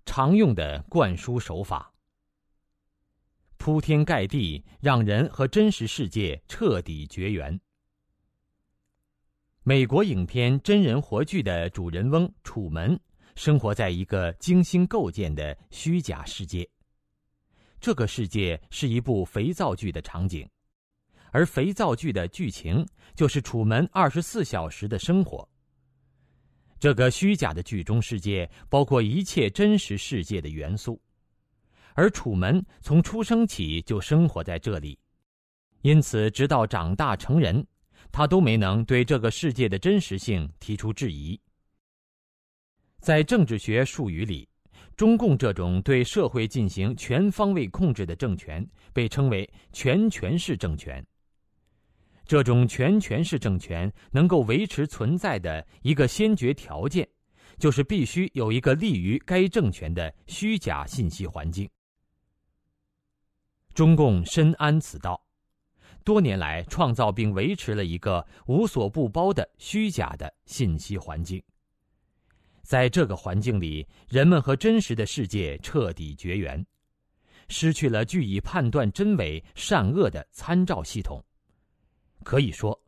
[0.04, 1.92] 常用的灌输手法，
[3.58, 7.60] 铺天盖地，让人和真实世界彻底绝缘。
[9.70, 12.98] 美国影片真人活剧的主人翁楚门，
[13.36, 16.68] 生活在一个精心构建的虚假世界。
[17.80, 20.44] 这个世界是一部肥皂剧的场景，
[21.30, 25.48] 而肥皂剧的剧情就是楚门二十四小时的生活。
[26.80, 31.00] 这个虚假的剧中世界包括一切真实世界的元素，
[31.94, 34.98] 而楚门从出生起就生活在这里，
[35.82, 37.64] 因此直到长大成人。
[38.12, 41.40] 他都没能对这个世界的真实性提出质疑。
[43.00, 44.48] 在政治学术语里，
[44.94, 51.04] 中共这种对社会进行全方位控制的政权被称为全权式政权。
[52.26, 57.08] 这种全权式政权能够维持存在的一个先决条件，
[57.58, 61.68] 就是必须有一个利于该政权的虚假信息环境。
[63.74, 65.20] 中共深谙此道。
[66.04, 71.42] 多年来，创造并维持了一个无所不包的虚假的信息环境。
[72.62, 76.64] 在这个环境里，人们和真实的世界彻底绝缘，
[77.48, 81.22] 失去了据以判断真伪善恶的参照系统。
[82.22, 82.80] 可以说，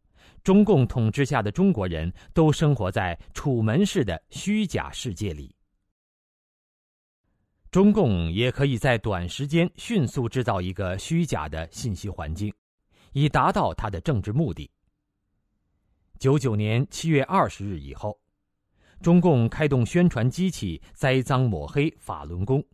[0.44, 5.54] 中共统治下的中国人都生活在楚门式的虚假世界里。
[7.70, 12.52] 中共也可以在短时间迅速制造一个虚假的信息环境。
[13.12, 14.70] 以达到他的政治目的。
[16.18, 18.18] 九九年七月二十日以后，
[19.00, 22.64] 中共开动宣传机器，栽赃抹黑法轮功。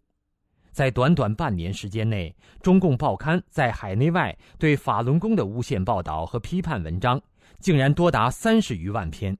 [0.70, 7.20] 在短短半年时间内，中共报刊在海内外对法轮功的诬陷报道和批判文章，
[7.58, 9.36] 竟然多达三十余万篇。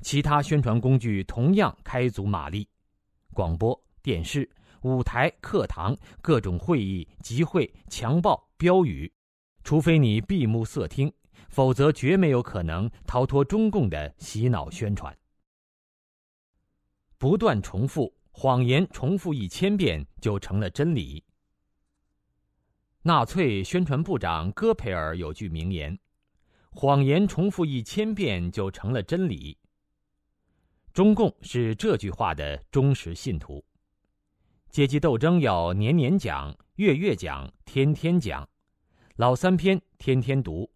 [0.00, 2.68] 其他宣传工具同样开足马力，
[3.32, 4.48] 广播电视、
[4.82, 9.12] 舞台、课堂、各种会议、集会、强报、标语。
[9.66, 11.12] 除非你闭目塞听，
[11.48, 15.18] 否则绝没有可能逃脱中共的洗脑宣传。
[17.18, 21.24] 不断重复谎言，重复一千遍就成了真理。
[23.02, 25.98] 纳粹宣传部长戈培尔有句名言
[26.70, 29.58] ：“谎言重复一千遍就成了真理。”
[30.94, 33.64] 中共是这句话的忠实信徒。
[34.70, 38.48] 阶级斗争要年年讲，月月讲，天天讲。
[39.16, 40.70] 老三篇天天读，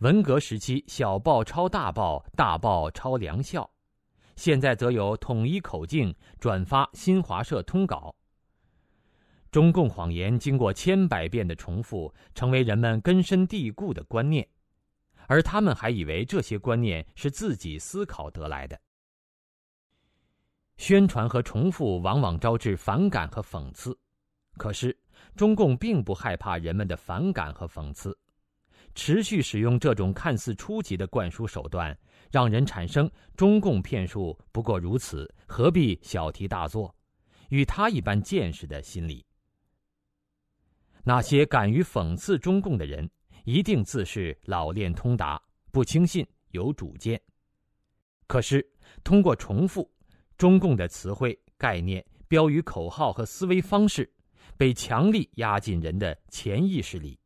[0.00, 3.70] 文革时期小报抄大报，大报抄梁校，
[4.36, 8.14] 现在则有统一口径转发新华社通稿。
[9.50, 14.46] 中共谎言经过千百遍的重复，成为人们根深蒂固的观念，
[15.26, 18.78] 而他们还以为这些观念是自己思考得来的。
[20.76, 23.98] 宣传和重复往往招致反感和讽刺，
[24.58, 24.94] 可是。
[25.34, 28.16] 中共并不害怕人们的反感和讽刺，
[28.94, 31.96] 持续使用这种看似初级的灌输手段，
[32.30, 36.94] 让人产生“中共骗术不过如此，何必小题大做”，
[37.48, 39.24] 与他一般见识的心理。
[41.02, 43.10] 那些敢于讽刺中共的人，
[43.44, 47.20] 一定自是老练通达，不轻信，有主见。
[48.26, 48.64] 可是，
[49.02, 49.90] 通过重复，
[50.36, 54.10] 中共的词汇、概念、标语、口号和思维方式。
[54.62, 57.18] 被强力压进人的潜意识里，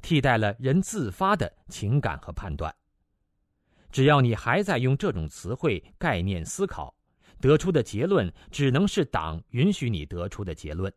[0.00, 2.74] 替代了人自发的情感和判断。
[3.92, 6.96] 只要你还在用这种词汇、概念思考，
[7.42, 10.90] 得出的结论只能是党允许你得出的结论。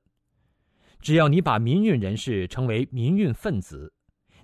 [1.02, 3.94] 只要你把民运人士称为民运分子，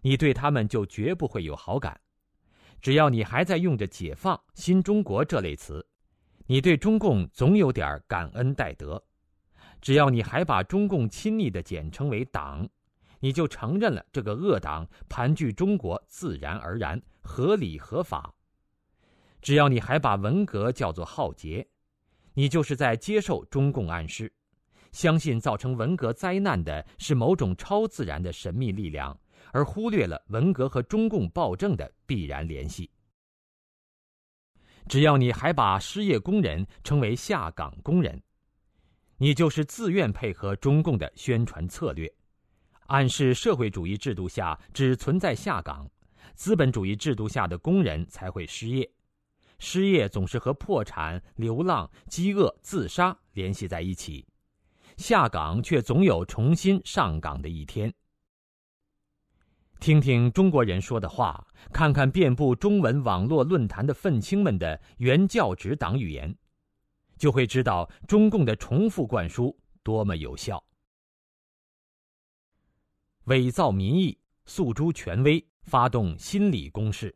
[0.02, 1.98] 你对他们就绝不会有好感。
[2.82, 5.88] 只要你还在用着“解放”“新中国”这类词，
[6.46, 9.02] 你对中共总有点感恩戴德。
[9.86, 12.68] 只要你还把中共亲昵的简称为“党”，
[13.22, 18.34] 你就承认了这个恶党盘踞中国自然而然、合理合法。
[19.44, 21.64] 只要你还把文革叫做浩劫，
[22.34, 24.34] 你就是在接受中共暗示，
[24.92, 29.16] 相信造成文革灾难的是某种超自然的神秘力量，
[29.52, 32.90] 而忽略了文革和中共暴政的必然联系。
[34.88, 38.20] 只要你还把失业工人称为下岗工人。
[39.18, 42.14] 你就是自愿配合中共的宣传策略，
[42.88, 45.90] 暗示社会主义制度下只存在下岗，
[46.34, 48.90] 资本主义制度下的工人才会失业，
[49.58, 54.28] 失业总是和破产、流浪、饥饿、自杀联系在一起，
[54.98, 57.94] 下岗却总有重新上岗的一天。
[59.80, 66.36] 听听中国人说的话，看看遍布中文网络论坛的愤青们的原教旨党语言。
[67.18, 70.64] 就会知道中共的重复灌输多么有效，
[73.26, 77.16] 伪造民意、诉诸权威、发动心理攻势。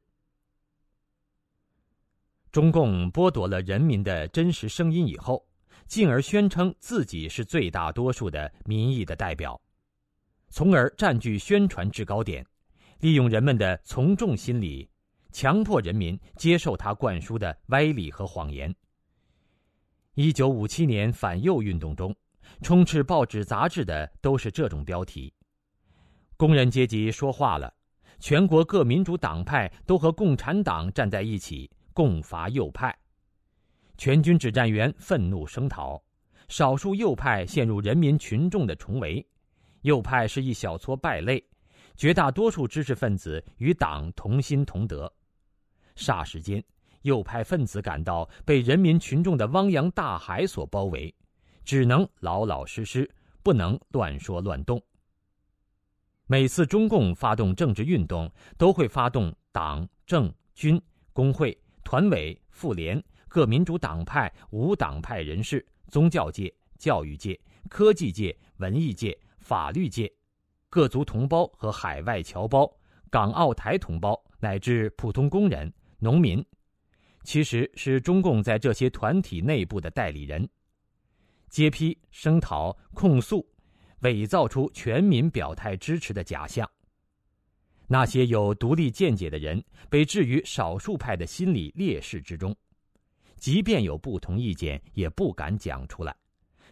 [2.52, 5.48] 中共剥夺了人民的真实声音以后，
[5.86, 9.60] 进而宣称自己是最大多数的民意的代表，
[10.50, 12.44] 从而占据宣传制高点，
[13.02, 14.90] 利用人们的从众心理，
[15.32, 18.76] 强迫人民接受他灌输的歪理和谎言。
[20.22, 22.14] 一九五七年反右运动中，
[22.62, 25.34] 充斥报纸杂志的都是这种标题
[26.36, 27.74] ：“工人阶级说话了，
[28.20, 32.94] 全国各民主党派都和共产党站在一起。”共伐右派，
[33.98, 36.02] 全军指战员愤怒声讨，
[36.50, 39.26] 少数右派陷入人民群众的重围，
[39.84, 41.42] 右派是一小撮败类，
[41.96, 45.10] 绝大多数知识分子与党同心同德。
[45.96, 46.62] 霎时间，
[47.02, 51.14] 右派分子感到被人民群众的汪洋大海所包围，
[51.64, 53.10] 只能老老实实，
[53.44, 54.82] 不能乱说乱动。
[56.28, 60.82] 每次中共发动政治运动，都会发动党政军
[61.14, 61.58] 工会。
[61.82, 70.12] 团委、妇联、各民主党派、无党派人士、宗教界、教育界、科技界、文艺界、法律界、
[70.70, 72.72] 各族同胞和海外侨胞、
[73.10, 76.46] 港澳台同胞乃至普通工人、农民，
[77.24, 80.48] 其实是中共在这些团体内部的代理人，
[81.50, 83.46] 揭批、声讨、控诉，
[84.00, 86.70] 伪造出全民表态支持的假象。
[87.88, 92.56] 那些有独立见解的人被置于少数派的心理劣势之中，
[93.36, 96.16] 即便有不同意见，也不敢讲出来，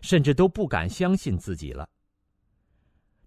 [0.02, 1.90] 甚至都不敢相信自己了。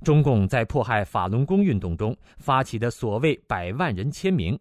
[0.02, 4.58] 中共在迫害法轮功运动中发起的所谓百万人签名，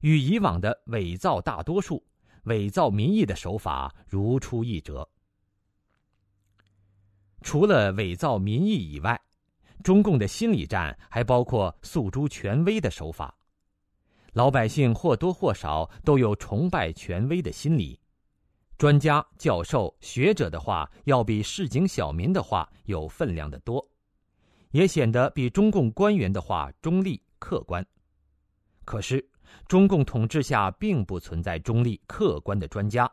[0.00, 2.04] 与以往的伪造大多数、
[2.44, 5.08] 伪造民意的手法如出一辙。
[7.42, 9.20] 除了伪造民意以外，
[9.84, 13.32] 中共的心理战还包括诉诸权威的手法，
[14.32, 17.98] 老百姓或多或少都有崇拜权威的心理，
[18.76, 23.88] 专家、教授、学者的话要比市井小民的话有分量的多，
[24.72, 27.86] 也显得比中共官员的话中立客观。
[28.84, 29.24] 可是，
[29.66, 33.10] 中共统治下并不存在中立客观的专家，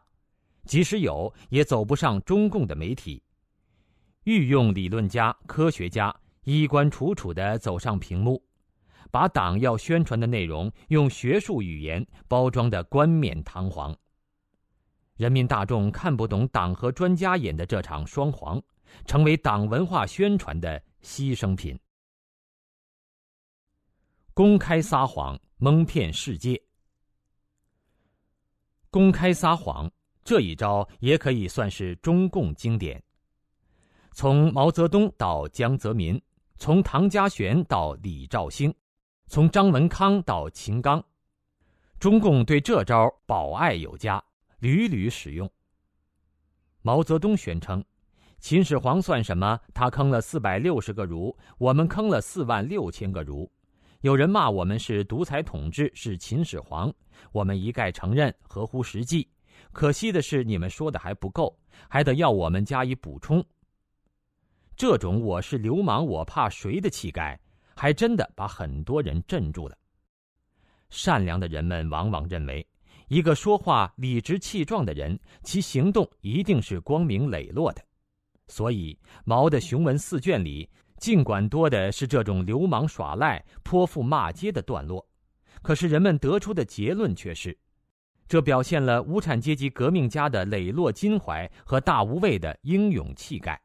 [0.66, 3.22] 即使有，也走不上中共的媒体，
[4.24, 6.16] 御用理论家、科学家。
[6.48, 8.40] 衣冠楚楚地走上屏幕，
[9.10, 13.98] 把党要宣传的内容用学术语言包装得冠冕堂皇。
[15.16, 18.62] 人民大众看不懂党和专家演的这场双簧，
[19.08, 21.76] 成为党文化宣传的牺牲品。
[24.36, 26.62] 公开撒谎，蒙骗世界。
[28.90, 29.92] 公开撒谎
[30.24, 33.04] 这一招也可以算是中共经典。
[34.12, 36.22] 从毛泽东到江泽民。
[36.58, 38.74] 从唐家璇到李兆兴，
[39.28, 41.04] 从张文康到秦刚，
[42.00, 44.24] 中共对这招保爱有加，
[44.60, 45.52] 屡屡使用。
[46.82, 47.84] 毛泽东宣称
[48.40, 49.60] ：“秦始皇算什么？
[49.74, 53.52] 他坑了四百六十个儒，我们坑了四万六千个儒。
[54.02, 56.94] 有人骂我们是独裁统治，是秦始皇，
[57.32, 59.28] 我们一概承认，合乎实际。
[59.72, 63.44] 可惜的是，你们说的还不够，还得要我们加以补充。”
[64.78, 67.40] 这种“我是流氓，我怕谁”的气概，
[67.76, 69.78] 还真的把很多人镇住了。
[70.90, 72.66] 善良的人们往往认为，
[73.08, 77.82] 一个说话理直气壮的人，其行动一定是光明磊落的。
[78.48, 80.70] 所以，毛的雄文四卷里，
[81.06, 85.08] 尽管多的是这种流氓耍赖、泼妇骂街的段落，
[85.62, 87.56] 可是人们得出的结论却是：
[88.28, 93.62] 这表现了无产阶级革命家的磊落襟怀和大无畏的英勇气概。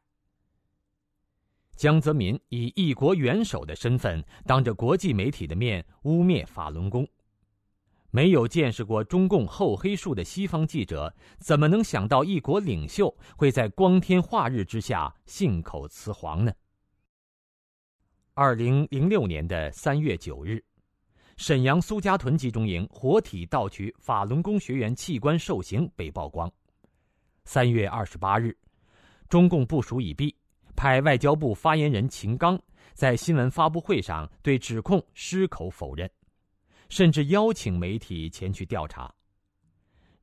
[1.75, 7.07] 江泽民以一国元首的身份，当着国际媒体的面污蔑法轮功。
[8.11, 16.53] 没有见识过中共厚黑术的西方记者，怎么能想到一国领袖会在光天化日之下信口雌黄呢？
[18.33, 20.63] 二零零六年的三月九日，
[21.35, 26.49] 沈阳苏家屯集中营活体盗取法轮功学员器官受刑被曝光。
[27.43, 28.57] 三月二十八日，
[29.27, 30.33] 中共部署已毕。
[30.77, 32.59] 派外交部发言人秦刚
[32.93, 36.09] 在新闻发布会上对指控矢口否认，
[36.87, 39.13] 甚至邀请媒体前去调查。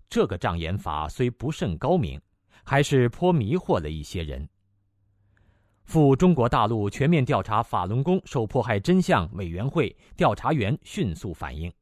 [0.09, 2.19] 这个障眼法虽不甚高明，
[2.65, 4.49] 还是颇迷惑了一些人。
[5.89, 11.73] 赴中国大陆全面调查法轮功受迫害真相委员会调查员迅速反应，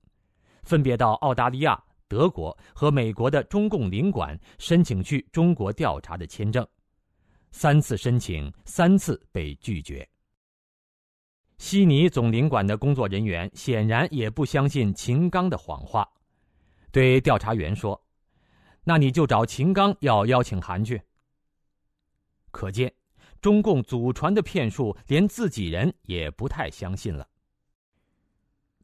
[0.62, 6.64] 分别到澳大利亚、德国和美国的中共领馆申请去中国调查的签证。
[7.50, 10.08] 三次申请，三次被拒绝。
[11.58, 16.08] 悉尼总领馆的工作人员显然也不相信秦刚的谎话，
[16.92, 18.00] 对调查员说
[18.86, 21.02] ：“那你就找秦刚要邀请函去。
[22.52, 22.92] 可见，
[23.46, 27.24] 中共祖传的骗术，连自己人也不太相信了。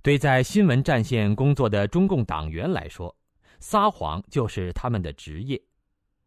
[0.02, 3.12] 对在新闻战线工作的中共党员来说，
[3.58, 5.60] 撒谎就是他们的职业，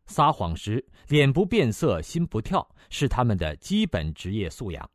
[0.07, 4.91] 撒谎时脸不变色心不跳是他们的基本职业素养。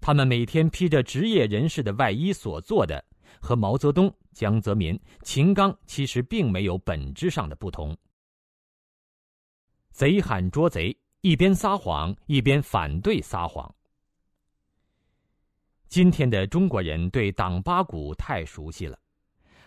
[0.00, 3.04] 他们每天披着职业人士的外衣所做的，
[3.38, 7.94] 和毛泽东、江泽民、秦刚其实并没有本质上的不同。
[9.90, 10.96] 贼喊捉贼，
[11.26, 13.74] 一边撒谎一边反对撒谎。
[15.88, 18.96] 今天的中国人对党八股太熟悉了，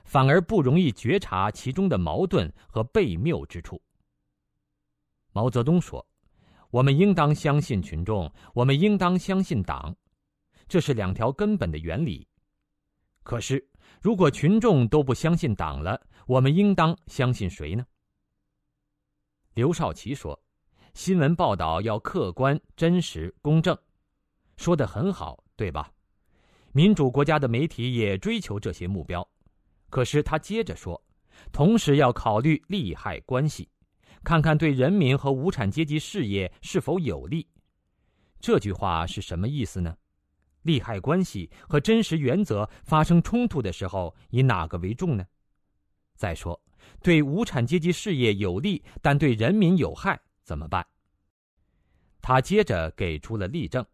[0.05, 3.77] 反而不容易觉察其中的矛盾和悖谬之处。
[5.33, 6.07] 毛泽东说
[6.71, 9.93] ：“我们应当相信群众，我们应当相信党，
[10.69, 12.25] 这是两条根本的原理。
[13.21, 13.61] 可是，
[14.01, 17.85] 如果群众都不相信党了，我们应当相信谁呢？”
[19.55, 20.41] 刘少奇说
[20.99, 23.73] ：“新闻报道要客观、真实、公正，
[24.57, 25.89] 说的很好，对吧？”
[26.75, 29.25] 民主国家的媒体也追求这些目标，
[29.89, 31.01] 可是他接着说，
[31.53, 33.69] 同时要考虑利害关系，
[34.25, 37.47] 看看对人民和无产阶级事业是否有利。
[38.41, 39.95] 这句话是什么意思呢？
[40.63, 45.25] 利害关系和真实原则发生冲突的时候，以哪个为重呢？
[46.17, 46.61] 再说，
[47.01, 50.19] 对无产阶级事业有利，但对人民有害
[50.49, 50.83] 怎么办？
[52.23, 53.85] 他接着给出了例证。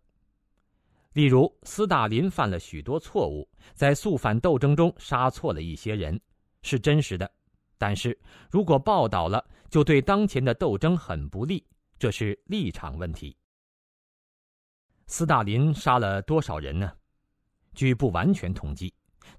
[1.12, 6.18] 例如，斯大林犯了许多错误，在肃反斗争中杀错了一些人，
[6.62, 7.30] 是真实的。
[7.78, 8.18] 但是
[8.50, 11.62] 如果报道了，就对当前的斗争很不利，
[12.00, 13.36] 这是立场问题。
[15.08, 16.90] 斯大林杀了多少人呢？
[17.74, 18.94] 据不完全统计，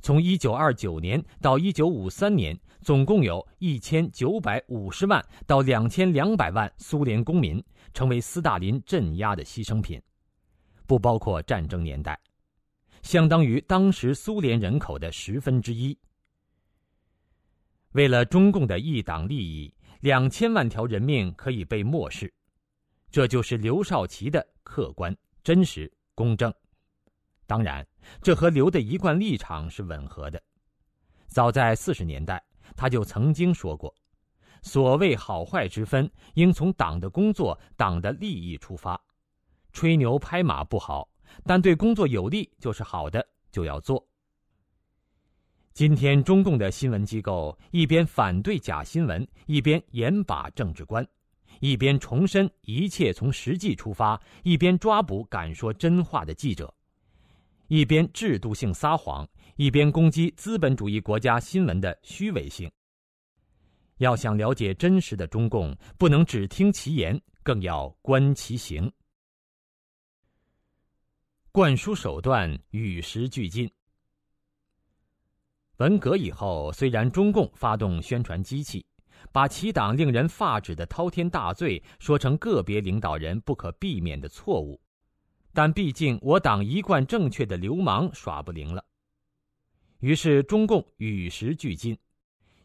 [0.07, 7.61] 从1929年到1953年，总共有一千九百五十万到两千两百万苏联公民
[7.93, 10.01] 成为斯大林镇压的牺牲品。
[10.87, 12.17] 不包括战争年代，
[13.03, 15.99] 相当于当时苏联人口的十分之一。
[17.91, 22.33] 为了中共的一党利益，两千万条人命可以被漠视，
[23.11, 26.55] 这就是刘少奇的客观、真实、公正。
[27.49, 27.85] 当然，
[28.23, 30.43] 这和刘的一贯立场是吻合的。
[31.29, 32.43] 早在四十年代，
[32.77, 33.95] 他就曾经说过
[34.63, 39.01] ：“所谓好坏之分，应从党的工作、党的利益出发。”
[39.73, 41.07] 吹牛拍马不好，
[41.45, 44.03] 但对工作有利就是好的，就要做。
[45.75, 51.07] 今天中共的新闻机构一边反对假新闻，一边严把政治关，
[51.61, 56.73] 一边重申一切从实际出发，一边抓捕敢说真话的记者，
[57.69, 62.71] 一边制度性撒谎，一边攻击资本主义国家新闻的虚伪性。
[63.99, 68.93] 要想了解真实的中共，不能只听其言，更要观其行。
[71.51, 73.71] 灌输手段与时俱进。
[75.79, 78.85] 文革以后，虽然中共发动宣传机器，
[79.33, 84.79] 把其党令人发指的滔天大罪说成个别领导人不可避免的错误，
[85.57, 88.85] 但毕竟我党一贯正确的流氓耍不灵了。
[90.01, 91.97] 于是，中共与时俱进，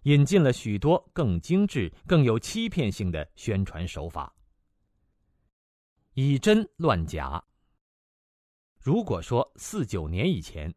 [0.01, 4.35] 引进了许多更精致、更有欺骗性的宣传手法，
[6.15, 7.41] 以真乱假。
[8.77, 10.73] 如果说四九年以前，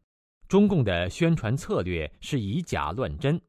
[0.47, 3.41] 中共的宣传策略是以假乱真，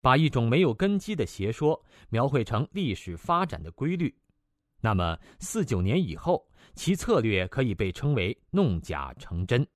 [0.00, 4.12] 把一种没有根基的邪说描绘成历史发展的规律，
[4.80, 6.44] 那么四九年以后，
[6.74, 9.66] 其策略可以被称为弄假成真。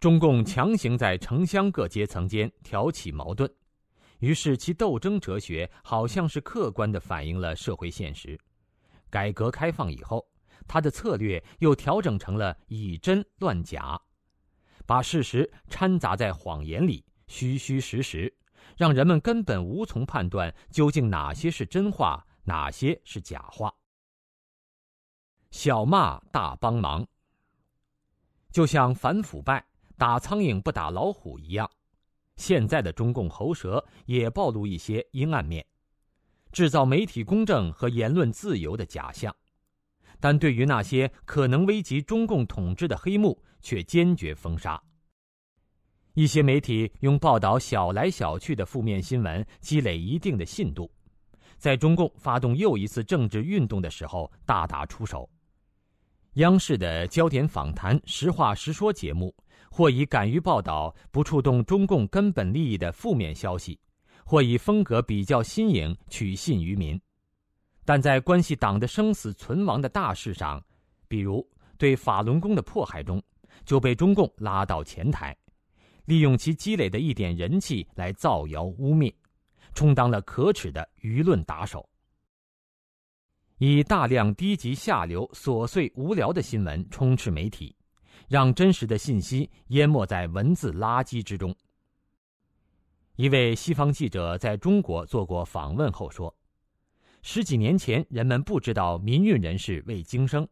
[0.00, 3.50] 中共强行在城乡各阶层间挑起矛盾，
[4.18, 8.38] 于是其斗争哲学好像是客观地反映了社会现实。
[9.10, 10.26] 改革开放以后。
[10.66, 14.00] 他的策略又调整成了以真乱假，
[14.86, 18.34] 把事实掺杂在谎言里，虚虚实实，
[18.74, 23.70] 让人们根本无从判断究竟哪些是真话，哪些是假话。
[25.54, 27.06] 小骂大帮忙，
[28.50, 29.64] 就像反腐败
[29.96, 31.70] 打苍蝇不打老虎一样，
[32.34, 35.64] 现在的中共喉舌也暴露一些阴暗面，
[36.50, 39.34] 制造媒体公正和言论自由的假象。
[40.18, 44.82] 但对于那些可能危及中共统治的黑幕，却坚决封杀。
[46.14, 50.90] 一些媒体用报道小来小去的负面新闻积累一定的信度，
[51.58, 55.30] 在中共发动又一次政治运动的时候大打出手。
[56.34, 59.32] 央视的焦点访谈、实话实说节目，
[59.70, 63.78] 或以敢于报道不触动中共根本利益的负面消息，
[64.24, 67.00] 或以风格比较新颖取信于民，
[67.84, 70.60] 但在关系党的生死存亡的大事上，
[71.06, 71.46] 比如
[71.78, 73.22] 对法轮功的迫害中，
[73.64, 75.36] 就被中共拉到前台，
[76.04, 79.14] 利用其积累的一点人气来造谣污蔑，
[79.72, 81.88] 充当了可耻的舆论打手，
[83.58, 87.74] 以大量低级下流、琐碎无聊的新闻充斥媒体，
[88.28, 91.54] 让真实的信息淹没在文字垃圾之中。
[93.16, 96.34] 一位西方记者在中国做过访问后说
[97.22, 100.46] ：“十几年前，人们不知道民运人士魏京生，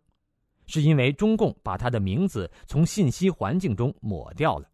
[0.67, 4.71] 是因为中共把他的名字从信息环境中抹掉了。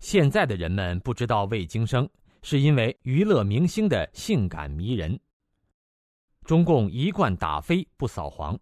[0.00, 2.08] 现在的人们不知道魏京生，
[2.42, 5.16] 是因为娱乐明星的性感迷人。
[6.44, 8.58] 中共一贯打非不扫黄，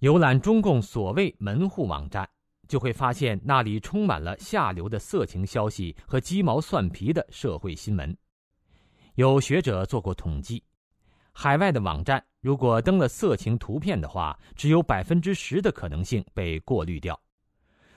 [0.00, 2.28] 游览中共所谓门户网站。”
[2.68, 8.16] 就会发现那里充满了下流的色情消息和鸡毛蒜皮的社会新闻。
[9.16, 10.64] 有学者做过统计，
[11.32, 17.14] 海外的网站如果登了色情图片的话，只有百分之十的可能性被过滤掉；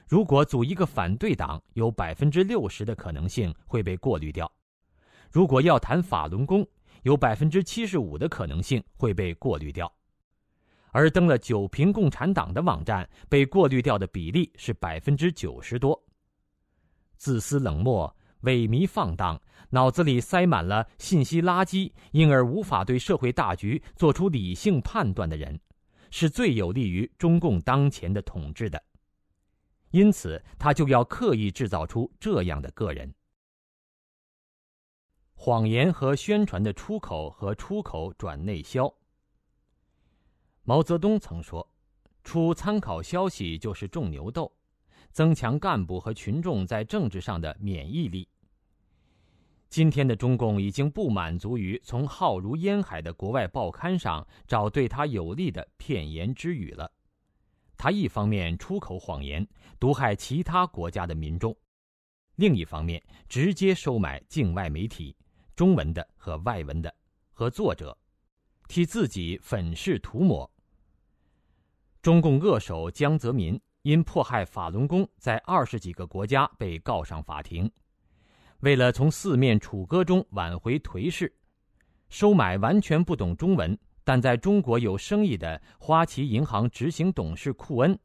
[0.10, 4.46] 如果组一个反对党，有百分之六十的可能性会被过滤掉；
[5.32, 6.68] 如果要谈法轮功，
[7.06, 9.92] 有百分之七十五的可能性会被过滤掉。
[10.92, 16.02] 而登了九评共产党的网站，被过滤掉的比例是百分之九十多。
[17.16, 19.40] 自私冷漠、萎靡放荡，
[19.70, 25.60] 脑子里塞满了信息垃圾，因而无法对社会大局做出理性判断的人，
[26.10, 28.82] 是最有利于中共当前的统治的。
[29.92, 33.14] 因此，他就要刻意制造出这样的个人。
[35.46, 38.92] 谎言和宣传的出口和出口转内销。
[40.64, 41.72] 毛泽东曾说
[42.26, 44.52] ：“出参考消息就是种牛痘，
[45.12, 48.28] 增强干部和群众在政治上的免疫力。”
[49.70, 56.92] 今天的中共已经不满足于从浩如烟海的国外报刊上找对他有利的片言之语了。
[57.78, 59.48] 他一方面出口谎言，
[59.80, 61.54] 毒害其他国家的民众；
[62.38, 65.16] 另一方面直接收买境外媒体，
[65.56, 66.94] 中文的和外文的，
[67.32, 67.98] 和作者，
[68.68, 70.50] 替自己粉饰涂抹。
[72.02, 77.72] 中共恶手江泽民因迫害法轮功，在二十几个国家被告上法庭。
[78.60, 81.34] 为了从四面楚歌中挽回颓势，
[82.10, 87.98] 收买完全不懂中文但在中国有生意的花旗银行执行董事库恩，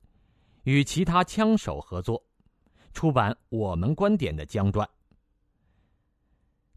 [0.62, 2.24] 与其他枪手合作，
[2.92, 4.88] 出版《我们观点》的江传。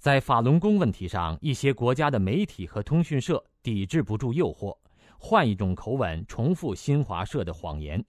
[0.03, 4.77] 在法轮功问题上，一些国家的媒体和通讯社抵制不住诱惑。
[5.17, 8.03] 换一种口吻重复新华社的谎言，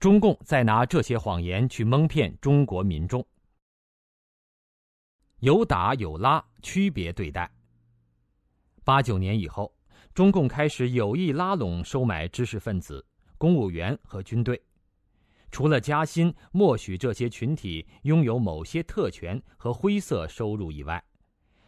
[0.00, 3.22] 中共再拿这些谎言去蒙骗中国民众，
[5.40, 7.52] 有打有拉，区别对待。
[8.82, 9.70] 八九年以后，
[10.14, 13.04] 中共开始有意拉拢、收买知识分子、
[13.36, 14.58] 公务员和军队，
[15.52, 21.00] 除了加薪、默许这些群体拥有某些特权和灰色收入以外，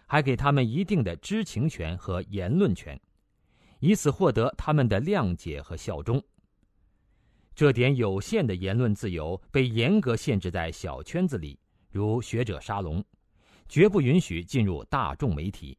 [0.07, 2.99] 还给他们一定的知情权和言论权。
[3.81, 6.23] 以此获得他们的谅解和效忠。
[7.55, 11.59] 这点有限的言论自由被严格限制在小圈子里，
[11.91, 13.05] 如学者沙龙，
[13.69, 15.77] 绝不允许进入大众媒体。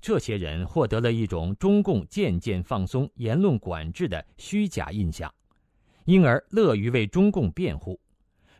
[0.00, 5.32] 这些人获得了一种中共渐渐放松言论管制的虚假印象，
[6.04, 8.00] 因而乐于为中共辩护，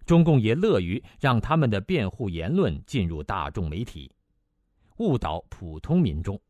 [0.06, 4.10] 中共也乐于让他们的辩护言论进入大众媒体，
[4.98, 6.40] 误导普通民众。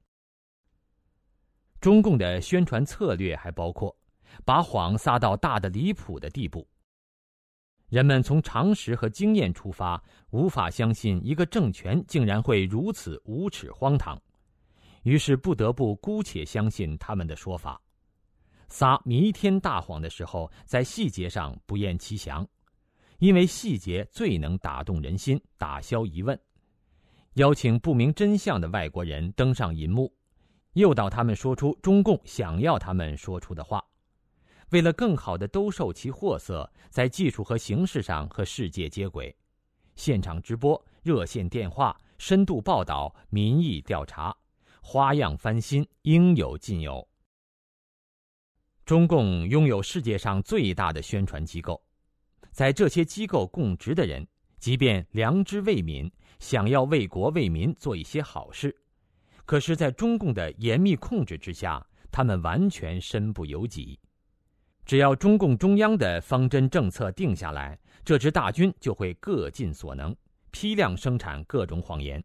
[1.81, 3.97] 中共的宣传策略还包括，
[4.45, 6.67] 把谎撒到大的离谱的地步。
[7.89, 14.21] 人们从常识和经验出发，无法相信一个政权竟然会如此无耻荒唐，
[15.03, 17.81] 于是不得不姑且相信他们的说法。
[18.71, 22.47] 撒弥天大谎的时候，在细节上不厌其详，
[23.19, 26.41] 因为细节最能打动人心，打消疑问。
[27.35, 30.11] 邀请不明真相的外国人登上银幕。
[30.75, 33.85] 诱导他们说出中共想要他们说出的话，
[34.71, 39.37] 为了更好的兜售其货色，在技术和形式上和世界接轨，
[39.97, 44.35] 现场直播、热线电话、深度报道、民意调查，
[44.81, 47.10] 花样翻新，应有尽有。
[48.91, 51.81] 中共拥有世界上最大的宣传机构，
[52.51, 54.27] 在这些机构供职的人，
[54.59, 56.11] 即便良知未泯，
[56.41, 58.77] 想要为国为民做一些好事。
[59.47, 63.97] 可是，在中共的严密控制之下，他们完全身不由己。
[64.85, 70.13] 只要中共中央的方针政策定下来，这支大军就会各尽所能，
[70.51, 72.21] 批量生产各种谎言。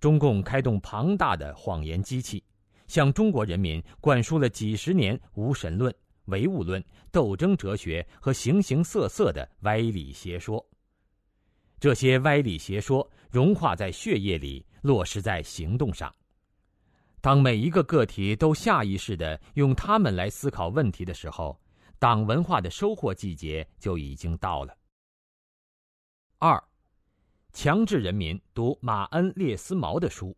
[0.00, 2.42] 中共开动庞大的谎言机器，
[2.90, 10.68] 向中国人民灌输了几十年无神论、唯物论、斗争哲学和形形色色的歪理邪说。
[11.78, 16.12] 这些歪理邪说融化在血液里，落实在行动上。
[17.20, 21.60] 当每一个个体都下意识地用他们来思考问题的时候，
[22.00, 24.76] 党文化的收获季节就已经到了。
[26.38, 26.60] 二，
[27.52, 30.36] 强制人民读马恩列斯毛的书。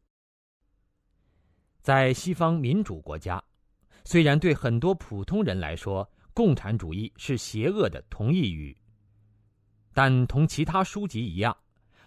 [1.83, 3.43] 在西方民主国家，
[4.05, 8.76] 虽然对很多普通人来说，共产主义是邪恶的同义语，
[9.93, 11.57] 但同其他书籍一样。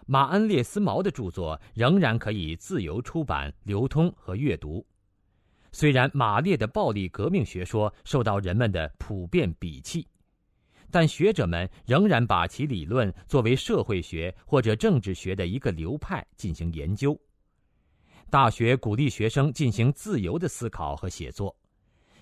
[0.05, 4.85] 马恩列斯毛的著作仍然可以自由出版、流通和阅读。
[5.73, 10.07] 虽然马列的暴力革命学说受到人们的普遍鄙弃，
[10.89, 17.19] 但学者们仍然把其理论作为社会学或者政治学的一个流派进行研究。
[18.35, 21.55] 大学鼓励学生进行自由的思考和写作，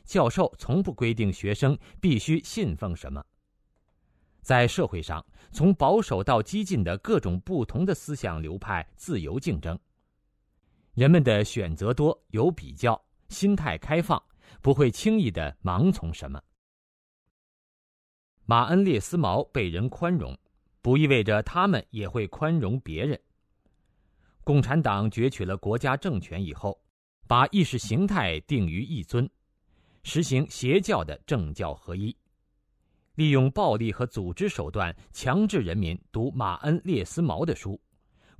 [0.05, 3.25] 教授从不规定学生必须信奉什么。
[4.43, 9.75] 在社会上，从保守到激进的各种不同的思想流派自由竞争。
[10.93, 14.21] 人们的选择多，有比较，心态开放，
[14.61, 16.39] 不会轻易的盲从什么。
[18.45, 20.37] 马恩列斯毛被人宽容，
[20.79, 23.19] 不意味着他们也会宽容别人。
[24.43, 26.79] 共产党攫取了国家政权以后，
[27.27, 29.29] 把意识形态定于一尊，
[30.03, 32.15] 实行邪教的政教合一。
[33.15, 37.79] 利用暴力和组织手段强制人民读马恩列斯毛的书，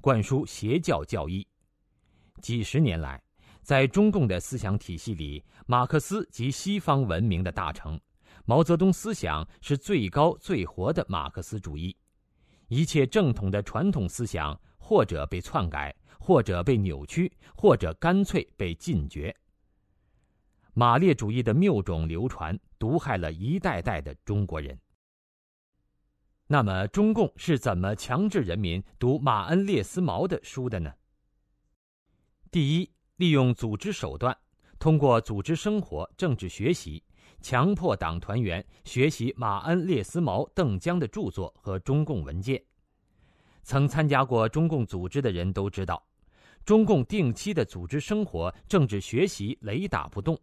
[0.01, 1.47] 灌输邪教教义。
[2.41, 3.21] 几十年来，
[3.61, 7.97] 在中共的思想体系里，马克思及西方文明的大成，
[8.45, 11.95] 毛泽东思想是最高最活的马克思主义。
[12.67, 19.33] 一切正统的传统思想，或者被篡改，或者被扭曲，或者干脆被禁绝。
[20.73, 24.77] 马列主义的谬种流传，毒害了一代代的中国人。
[26.47, 30.93] 那么，中共是怎么强制人民读马恩列斯毛的书的呢？
[32.51, 34.37] 第一，利用组织手段，
[34.77, 37.01] 通过组织生活、政治学习，
[37.39, 42.61] 强迫党团员学习马恩列斯毛、邓江的著作和中共文件。
[43.63, 46.05] 曾参加过中共组织的人都知道，
[46.63, 50.39] 中共定期的组织生活、政治学习雷打不动。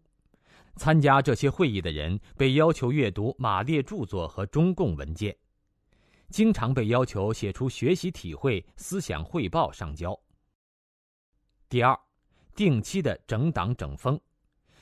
[0.76, 5.36] 参加这些会议的人被要求阅读马列著作和中共文件，
[6.28, 10.18] 经常被要求写出学习体会、思想汇报上交。
[11.68, 11.98] 第二，
[12.54, 14.18] 定期的整党整风，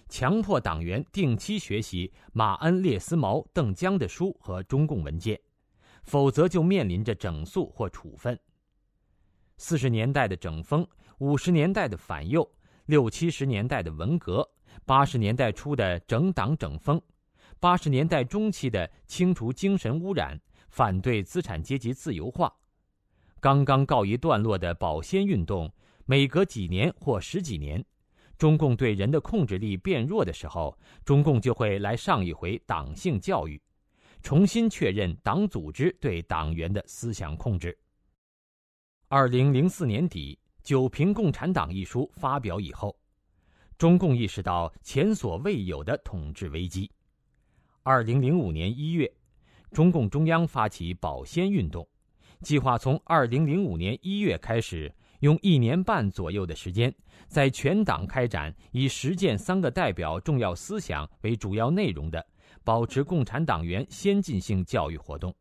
[0.08, 5.40] 强迫党员定期学习马恩列斯毛、邓江的书和中共文件，
[6.08, 8.38] 否则就面临着整肃或处分。
[9.58, 10.88] 四十年代的整风，
[11.18, 12.50] 五十年代的反右，
[12.86, 14.48] 六七十年代的文革。
[14.86, 17.00] 八十年代初的整党整风，
[17.60, 20.40] 八十年代中期的清除精神污染、
[20.70, 22.50] 反对资产阶级自由化，
[23.38, 25.70] 刚刚告一段落的保鲜运动，
[26.06, 27.84] 每隔几年或十几年，
[28.38, 33.60] 中共对人的控制力变弱的时候，中共就会来上一回党性教育，
[34.22, 37.76] 重新确认党组织对党员的思想控制。
[39.08, 40.38] 二零零四年底，
[40.68, 42.94] 《九评共产党》一书发表以后。
[43.78, 46.90] 中共意识到前所未有的统治危机。
[47.84, 49.08] 二零零五年一月，
[49.70, 51.88] 中共中央发起保鲜运动，
[52.40, 56.92] 计划从二零零五年一月开始，用一年半左右的时间，
[57.28, 62.26] 在全党开展以实践三个代表重要思想为主要内容的
[62.68, 65.34] 保持共产党员先进性教育活动。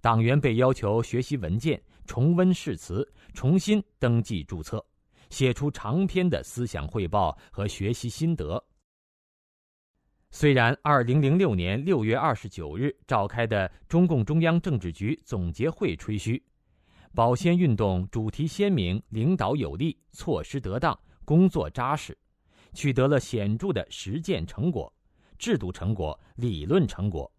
[0.00, 4.80] 党员被要求学习文件、重温誓词、重新登记注册。
[5.28, 8.64] 写出长篇的思想汇报和学习心得。
[10.30, 16.40] 虽然二零零六年六月二十九日召开的中共中央政治局总结会吹嘘，
[17.12, 22.16] 保鲜运动主题鲜明、领导有力、措施得当、工作扎实，
[22.72, 24.92] 取得了显著的实践成果、
[25.36, 27.30] 制度成果、理论成果。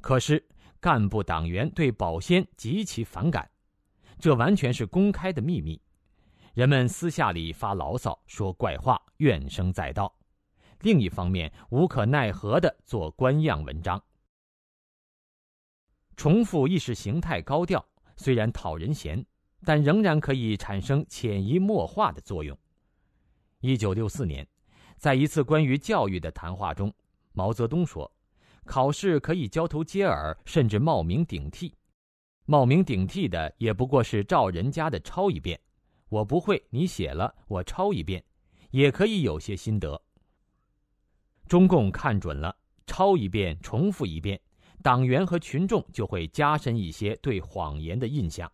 [0.00, 0.46] 可是，
[0.80, 3.50] 干部党员对保鲜极其反感，
[4.18, 5.80] 这完全是公开的秘密。
[6.52, 10.06] 人们私下里发牢骚、说怪话、怨声载道；
[10.80, 14.00] 另一方面，无可奈何的做官样文章，
[16.16, 17.84] 重复意识形态高调，
[18.16, 19.24] 虽然讨人嫌，
[19.64, 22.56] 但仍然可以产生潜移默化的作用。
[23.60, 24.46] 一九六四年，
[25.04, 26.90] 在一次关于教育的谈话中，
[27.34, 28.10] 毛泽东说
[28.64, 31.74] ：“考试可以交头接耳，甚至冒名顶替，
[32.46, 35.60] 冒名顶替的也不过是照人家的抄一遍。”
[36.08, 38.24] 我不会，你写了，我抄一遍，
[38.70, 40.00] 也可以有些心得。
[41.48, 44.40] 中共看准了，抄一遍，重复一遍，
[44.82, 48.50] 党员和群众就会加深一些对谎言的印象。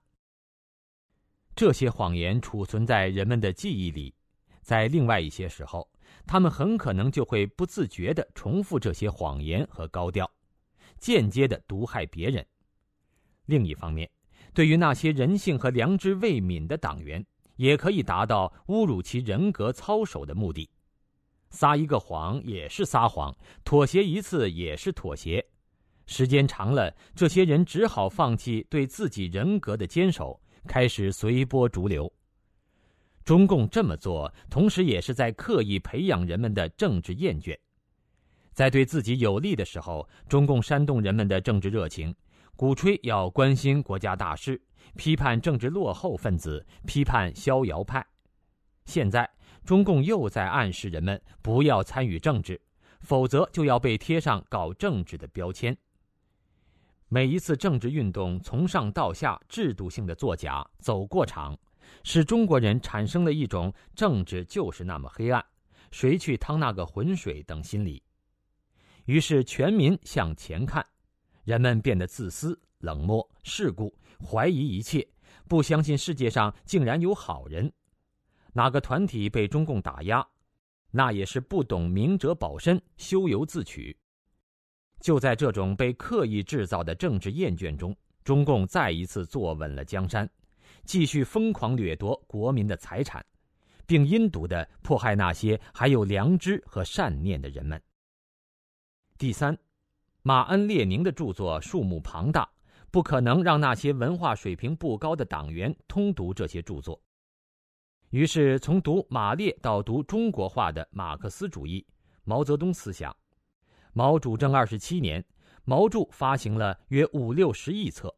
[1.54, 4.12] 这些谎言储存在人们的记忆里，
[4.62, 5.88] 在另外一些时候，
[6.26, 10.30] 他们很可能就会不自觉地重复这些谎言和高调，
[10.98, 12.44] 间接地毒害别人。
[13.46, 14.08] 另一方面，
[14.54, 17.24] 对于那些人性和良知未泯的党员，
[17.56, 20.68] 也可以达到侮辱其人格操守的目的。
[21.50, 25.44] 撒一个谎也是撒谎，妥协一次也是妥协。
[26.06, 30.40] 时间长了，这些人只好放弃对自己人格的坚守。
[30.68, 32.12] 开始随波逐流。
[33.30, 37.56] 中共这么做，同时也是在刻意培养人们的政治厌倦。
[38.52, 42.12] 在对自己有利的时候，中共煽动人们的政治热情，
[42.56, 44.60] 鼓吹要关心国家大事，
[44.96, 48.04] 批判政治落后分子，批判逍遥派。
[48.84, 49.30] 现在，
[49.64, 52.60] 中共又在暗示人们不要参与政治，
[52.98, 55.78] 否则就要被贴上搞政治的标签。
[57.06, 61.56] 每一次政治运动从上到下制度性的作假走过场，
[62.02, 65.44] 使中国人产生了一种政治就是那么黑暗，
[65.90, 68.02] 谁去趟那个浑水等心理。
[69.06, 70.84] 于是全民向前看，
[71.44, 73.92] 人们变得自私、冷漠、世故，
[74.24, 75.06] 怀疑一切，
[75.48, 77.72] 不相信世界上竟然有好人。
[78.52, 80.26] 哪个团体被中共打压，
[80.90, 83.96] 那也是不懂明哲保身、咎由自取。
[85.00, 90.28] 就在这种被刻意制造的政治厌倦中，中共再一次坐稳了江山，
[90.90, 93.24] 继续疯狂掠夺国民的财产，
[93.86, 97.80] 并阴毒地迫害那些还有良知和善念的人们。
[99.16, 99.56] 第三，
[100.22, 102.50] 马恩列宁的著作数目庞大，
[102.90, 107.00] 不可能让那些文化水平不高的党员通读这些著作。
[108.08, 111.86] 于是，从读马列到读中国化的马克思主义、
[112.24, 113.16] 毛泽东思想。
[113.92, 115.24] 毛主政二十七年，
[115.62, 118.12] 毛著发行了约五六十亿册。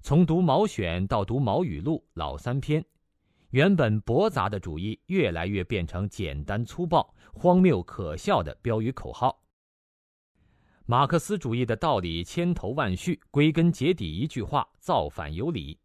[0.00, 2.84] 从读《毛选》到读《毛语录》，老三篇，
[3.50, 9.42] 原本驳杂的主义越来越变成简单粗暴、荒谬可笑的标语口号。
[10.86, 15.78] 马克思主义的道理千头万绪，归根结底一句话：造反有理。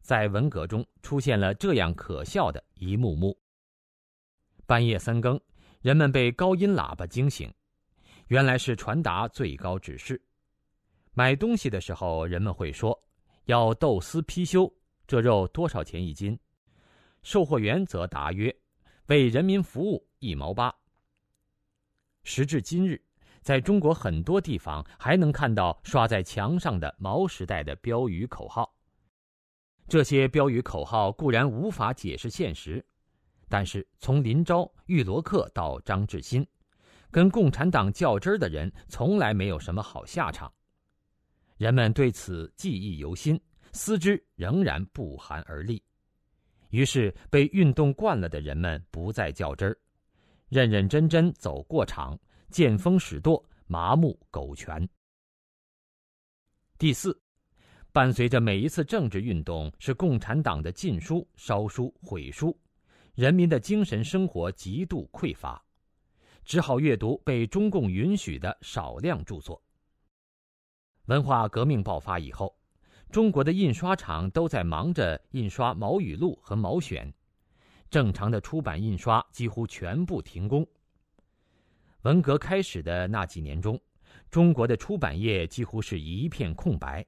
[0.00, 3.38] 在文革中出现了这样可笑的一幕幕：
[4.66, 5.40] 半夜三更，
[5.82, 7.52] 人们被高音喇叭惊醒。
[8.28, 10.20] 原来是传达最高指示。
[11.12, 13.00] 买东西的时候，人们会说
[13.46, 14.72] ：“要豆丝貔貅，
[15.06, 16.38] 这肉多少钱一斤？”
[17.22, 18.54] 售货员则答曰
[19.08, 20.72] ：“为人民服务，一毛八。”
[22.22, 23.02] 时至今日，
[23.40, 28.72] 在中国很多地方还能看到刷在墙上的毛时代的标语口号。
[29.88, 32.84] 这些标语口号固然无法解释现实，
[33.48, 36.44] 但是从林昭、玉罗克到张志新。
[37.08, 40.52] 跟共产党较真的人从来没有什么好下场，
[41.56, 43.40] 人们对此记忆犹新，
[43.72, 45.82] 思之仍然不寒而栗。
[46.70, 49.78] 于是，被运动惯了的人们不再较真儿，
[50.48, 52.18] 认认真真走过场，
[52.50, 54.86] 见风使舵，麻木苟全。
[56.76, 57.18] 第四，
[57.90, 62.54] 伴随着每一次政治运动是共产党的禁书、烧书、毁书，
[63.14, 65.64] 人民的精神生活极度匮乏。
[66.44, 69.60] 只好阅读被中共允许的少量著作。
[71.06, 72.52] 文化革命爆发以后，
[73.12, 77.08] 中国的印刷厂都在忙着印刷《毛语录》和《毛选》，
[77.88, 80.66] 正常的出版印刷几乎全部停工。
[82.02, 83.80] 文革开始的那几年中，
[84.32, 87.06] 中国的出版业几乎是一片空白，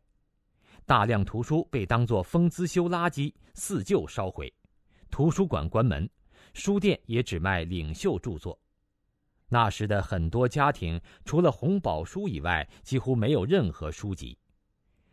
[0.87, 4.53] 大量图书被当作封资修垃圾四旧烧毁，
[5.11, 6.09] 图书馆关门，
[6.55, 8.57] 书店也只卖领袖著作。
[9.49, 14.37] 那时的很多家庭，除了红宝书以外，几乎没有任何书籍。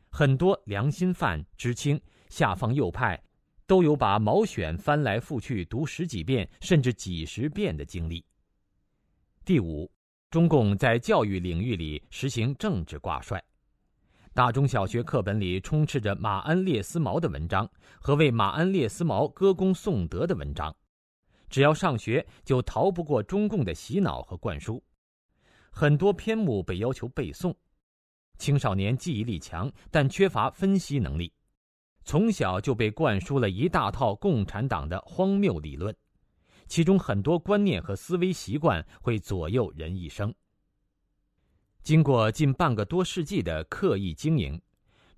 [0.09, 3.21] 很多良心犯、知青、下放右派，
[3.65, 8.25] 都有把《毛选》翻来覆去读十几遍甚至几十遍的经历。
[9.43, 9.89] 第五，
[10.29, 13.41] 中共在教育领域里实行政治挂帅，
[14.33, 17.69] 大中小学课本里充斥着马恩列斯毛的文章
[17.99, 20.75] 和为马恩列斯毛歌功颂德的文章。
[21.55, 24.83] 只要上学，就逃不过中共的洗脑和灌输。
[25.71, 27.55] 很多篇目被要求背诵，
[28.37, 31.31] 青少年记忆力强，但缺乏分析能力，
[32.03, 35.95] 从小就被灌输了一大套共产党的荒谬理论，
[36.67, 40.35] 其中很多观念和思维习惯会左右人一生。
[41.83, 44.61] 经过近半个多世纪的刻意经营，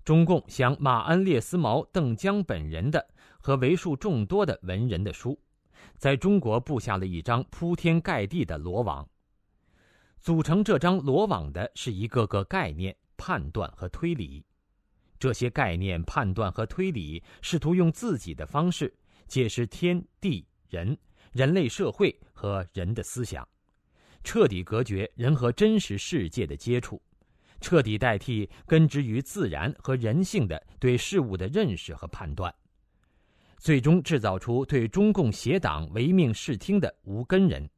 [0.04, 3.04] 中共想马恩列斯毛、邓江本人的
[3.40, 5.36] 和为数众多的文人的书，
[5.98, 9.06] 在中国布下了一张铺天盖地的罗网。
[10.20, 14.44] 组成这张罗网的是一个个概念、判断和推理。
[15.18, 18.96] 这些概念、判断和推理，试图用自己的方式
[19.26, 20.96] 解释天地人、
[21.32, 23.46] 人类社会和人的思想，
[24.22, 27.02] 彻底隔绝人和真实世界的接触，
[27.60, 32.54] 彻底代替根植于自然和人性的对事物的认识和判断，
[33.58, 37.68] 最终制造出对中共邪党唯命是听的无根人。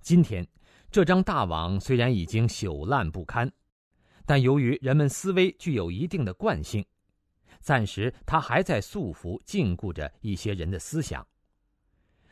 [0.00, 0.46] 今天，
[0.90, 3.50] 这张大网虽然已经朽烂不堪。
[4.28, 6.84] 但由于人们思维具有一定的惯性，
[7.60, 11.24] 暂时它还在束缚、禁锢着一些人的思想。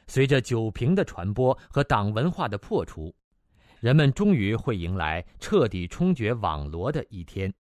[0.08, 3.14] 随着酒瓶的传播和党文化的破除，
[3.78, 7.54] 人们终于会迎来彻底冲决网罗的一天。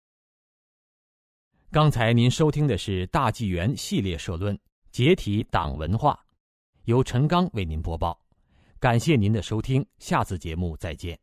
[1.70, 4.56] 刚才您收听的是大纪元系列社论
[4.92, 6.12] 《解体党文化》，
[6.84, 8.20] 由陈刚为您播报。
[8.78, 11.18] 感谢您的收听，下次节目再见。